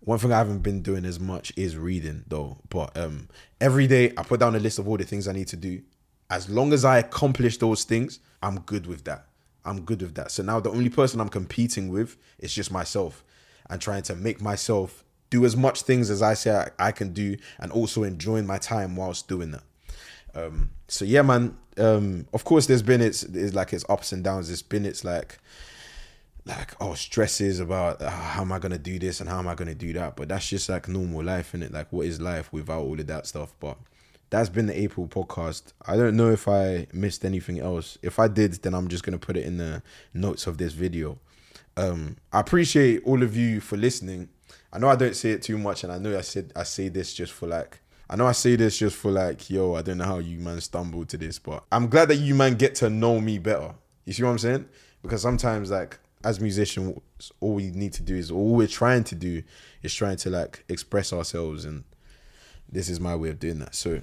one 0.00 0.18
thing 0.18 0.32
I 0.32 0.38
haven't 0.38 0.64
been 0.64 0.82
doing 0.82 1.04
as 1.04 1.20
much 1.20 1.52
is 1.56 1.76
reading 1.76 2.24
though, 2.26 2.58
but 2.70 2.96
um, 2.96 3.28
every 3.60 3.86
day 3.86 4.12
I 4.16 4.24
put 4.24 4.40
down 4.40 4.56
a 4.56 4.58
list 4.58 4.80
of 4.80 4.88
all 4.88 4.96
the 4.96 5.04
things 5.04 5.28
I 5.28 5.32
need 5.32 5.46
to 5.48 5.56
do. 5.56 5.80
As 6.28 6.50
long 6.50 6.72
as 6.72 6.84
I 6.84 6.98
accomplish 6.98 7.58
those 7.58 7.84
things, 7.84 8.18
I'm 8.42 8.60
good 8.60 8.86
with 8.86 9.04
that. 9.04 9.26
I'm 9.64 9.82
good 9.82 10.02
with 10.02 10.16
that. 10.16 10.32
So 10.32 10.42
now 10.42 10.58
the 10.58 10.70
only 10.70 10.88
person 10.90 11.20
I'm 11.20 11.28
competing 11.28 11.88
with 11.88 12.16
is 12.40 12.52
just 12.52 12.72
myself 12.72 13.22
and 13.70 13.80
trying 13.80 14.02
to 14.04 14.16
make 14.16 14.40
myself 14.40 15.04
do 15.30 15.44
as 15.44 15.56
much 15.56 15.82
things 15.82 16.10
as 16.10 16.20
I 16.20 16.34
say 16.34 16.50
I, 16.50 16.88
I 16.88 16.90
can 16.90 17.12
do 17.12 17.36
and 17.60 17.70
also 17.70 18.02
enjoying 18.02 18.46
my 18.46 18.58
time 18.58 18.96
whilst 18.96 19.28
doing 19.28 19.52
that. 19.52 19.62
Um, 20.34 20.70
so 20.88 21.04
yeah, 21.04 21.22
man. 21.22 21.56
Um, 21.78 22.26
of 22.34 22.44
course, 22.44 22.66
there's 22.66 22.82
been 22.82 23.00
its, 23.00 23.22
it's 23.22 23.54
like 23.54 23.72
its 23.72 23.84
ups 23.88 24.12
and 24.12 24.22
downs. 24.22 24.48
There's 24.48 24.62
been 24.62 24.84
its 24.84 25.04
like, 25.04 25.38
like 26.44 26.74
oh 26.80 26.94
stresses 26.94 27.60
about 27.60 28.02
uh, 28.02 28.10
how 28.10 28.42
am 28.42 28.52
I 28.52 28.58
gonna 28.58 28.78
do 28.78 28.98
this 28.98 29.20
and 29.20 29.28
how 29.28 29.38
am 29.38 29.48
I 29.48 29.54
gonna 29.54 29.74
do 29.74 29.92
that. 29.94 30.16
But 30.16 30.28
that's 30.28 30.48
just 30.48 30.68
like 30.68 30.88
normal 30.88 31.24
life, 31.24 31.50
isn't 31.50 31.62
it? 31.62 31.72
Like 31.72 31.92
what 31.92 32.06
is 32.06 32.20
life 32.20 32.52
without 32.52 32.82
all 32.82 32.98
of 32.98 33.06
that 33.06 33.26
stuff? 33.26 33.54
But 33.60 33.78
that's 34.30 34.48
been 34.48 34.66
the 34.66 34.78
April 34.78 35.06
podcast. 35.06 35.72
I 35.86 35.96
don't 35.96 36.16
know 36.16 36.30
if 36.30 36.48
I 36.48 36.86
missed 36.92 37.24
anything 37.24 37.60
else. 37.60 37.98
If 38.02 38.18
I 38.18 38.28
did, 38.28 38.54
then 38.62 38.74
I'm 38.74 38.88
just 38.88 39.04
gonna 39.04 39.18
put 39.18 39.36
it 39.36 39.44
in 39.44 39.56
the 39.56 39.82
notes 40.12 40.46
of 40.46 40.58
this 40.58 40.72
video. 40.72 41.18
Um, 41.76 42.16
I 42.32 42.40
appreciate 42.40 43.02
all 43.04 43.22
of 43.22 43.36
you 43.36 43.60
for 43.60 43.76
listening. 43.76 44.28
I 44.72 44.78
know 44.78 44.88
I 44.88 44.96
don't 44.96 45.16
say 45.16 45.30
it 45.30 45.42
too 45.42 45.58
much, 45.58 45.84
and 45.84 45.92
I 45.92 45.98
know 45.98 46.16
I 46.16 46.22
said 46.22 46.52
I 46.56 46.64
say 46.64 46.88
this 46.88 47.14
just 47.14 47.32
for 47.32 47.46
like 47.46 47.80
I 48.12 48.16
know 48.16 48.26
I 48.26 48.32
say 48.32 48.56
this 48.56 48.76
just 48.76 48.94
for 48.94 49.10
like, 49.10 49.48
yo, 49.48 49.74
I 49.74 49.80
don't 49.80 49.96
know 49.96 50.04
how 50.04 50.18
you 50.18 50.38
man 50.38 50.60
stumbled 50.60 51.08
to 51.08 51.16
this, 51.16 51.38
but 51.38 51.64
I'm 51.72 51.88
glad 51.88 52.08
that 52.08 52.16
you 52.16 52.34
man 52.34 52.56
get 52.56 52.74
to 52.76 52.90
know 52.90 53.18
me 53.18 53.38
better. 53.38 53.74
You 54.04 54.12
see 54.12 54.22
what 54.22 54.28
I'm 54.28 54.38
saying? 54.38 54.68
Because 55.00 55.22
sometimes 55.22 55.70
like 55.70 55.98
as 56.22 56.38
musicians, 56.38 57.00
all 57.40 57.54
we 57.54 57.70
need 57.70 57.94
to 57.94 58.02
do 58.02 58.14
is 58.14 58.30
all 58.30 58.54
we're 58.54 58.66
trying 58.66 59.04
to 59.04 59.14
do 59.14 59.42
is 59.82 59.94
trying 59.94 60.16
to 60.18 60.28
like 60.28 60.62
express 60.68 61.10
ourselves, 61.10 61.64
and 61.64 61.84
this 62.68 62.90
is 62.90 63.00
my 63.00 63.16
way 63.16 63.30
of 63.30 63.40
doing 63.40 63.60
that. 63.60 63.74
So, 63.74 64.02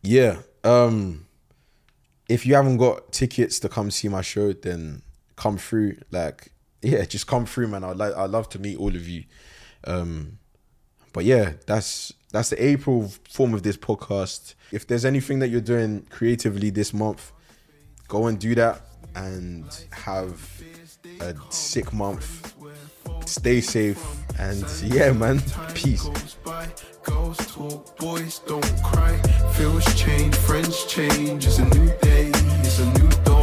yeah, 0.00 0.36
um, 0.62 1.26
if 2.28 2.46
you 2.46 2.54
haven't 2.54 2.76
got 2.76 3.10
tickets 3.10 3.58
to 3.60 3.68
come 3.68 3.90
see 3.90 4.06
my 4.06 4.22
show, 4.22 4.52
then 4.52 5.02
come 5.34 5.58
through. 5.58 5.96
Like, 6.12 6.52
yeah, 6.82 7.04
just 7.04 7.26
come 7.26 7.46
through, 7.46 7.66
man. 7.66 7.82
I'd 7.82 7.96
like, 7.96 8.16
I'd 8.16 8.30
love 8.30 8.48
to 8.50 8.60
meet 8.60 8.78
all 8.78 8.94
of 8.94 9.08
you. 9.08 9.24
Um, 9.82 10.38
but 11.18 11.24
yeah, 11.24 11.54
that's 11.66 12.14
that's 12.30 12.50
the 12.50 12.64
April 12.64 13.10
form 13.28 13.52
of 13.52 13.64
this 13.64 13.76
podcast. 13.76 14.54
If 14.70 14.86
there's 14.86 15.04
anything 15.04 15.40
that 15.40 15.48
you're 15.48 15.60
doing 15.60 16.06
creatively 16.10 16.70
this 16.70 16.94
month, 16.94 17.32
go 18.06 18.28
and 18.28 18.38
do 18.38 18.54
that 18.54 18.82
and 19.16 19.64
have 19.90 20.40
a 21.20 21.34
sick 21.50 21.92
month. 21.92 22.54
Stay 23.26 23.60
safe 23.60 24.00
and 24.38 24.64
yeah, 24.84 25.10
man. 25.10 25.42
Peace. 25.74 26.08
Talk, 27.04 27.96
boys 27.98 28.38
don't 28.46 28.82
cry. 28.84 29.20
Feels 29.56 29.92
change, 29.96 30.36
friends 30.36 30.84
change. 30.84 31.46
It's 31.46 31.58
a 31.58 31.64
new 31.64 31.88
day, 31.98 32.30
it's 32.62 32.78
a 32.78 32.86
new 32.92 33.08
dawn. 33.24 33.37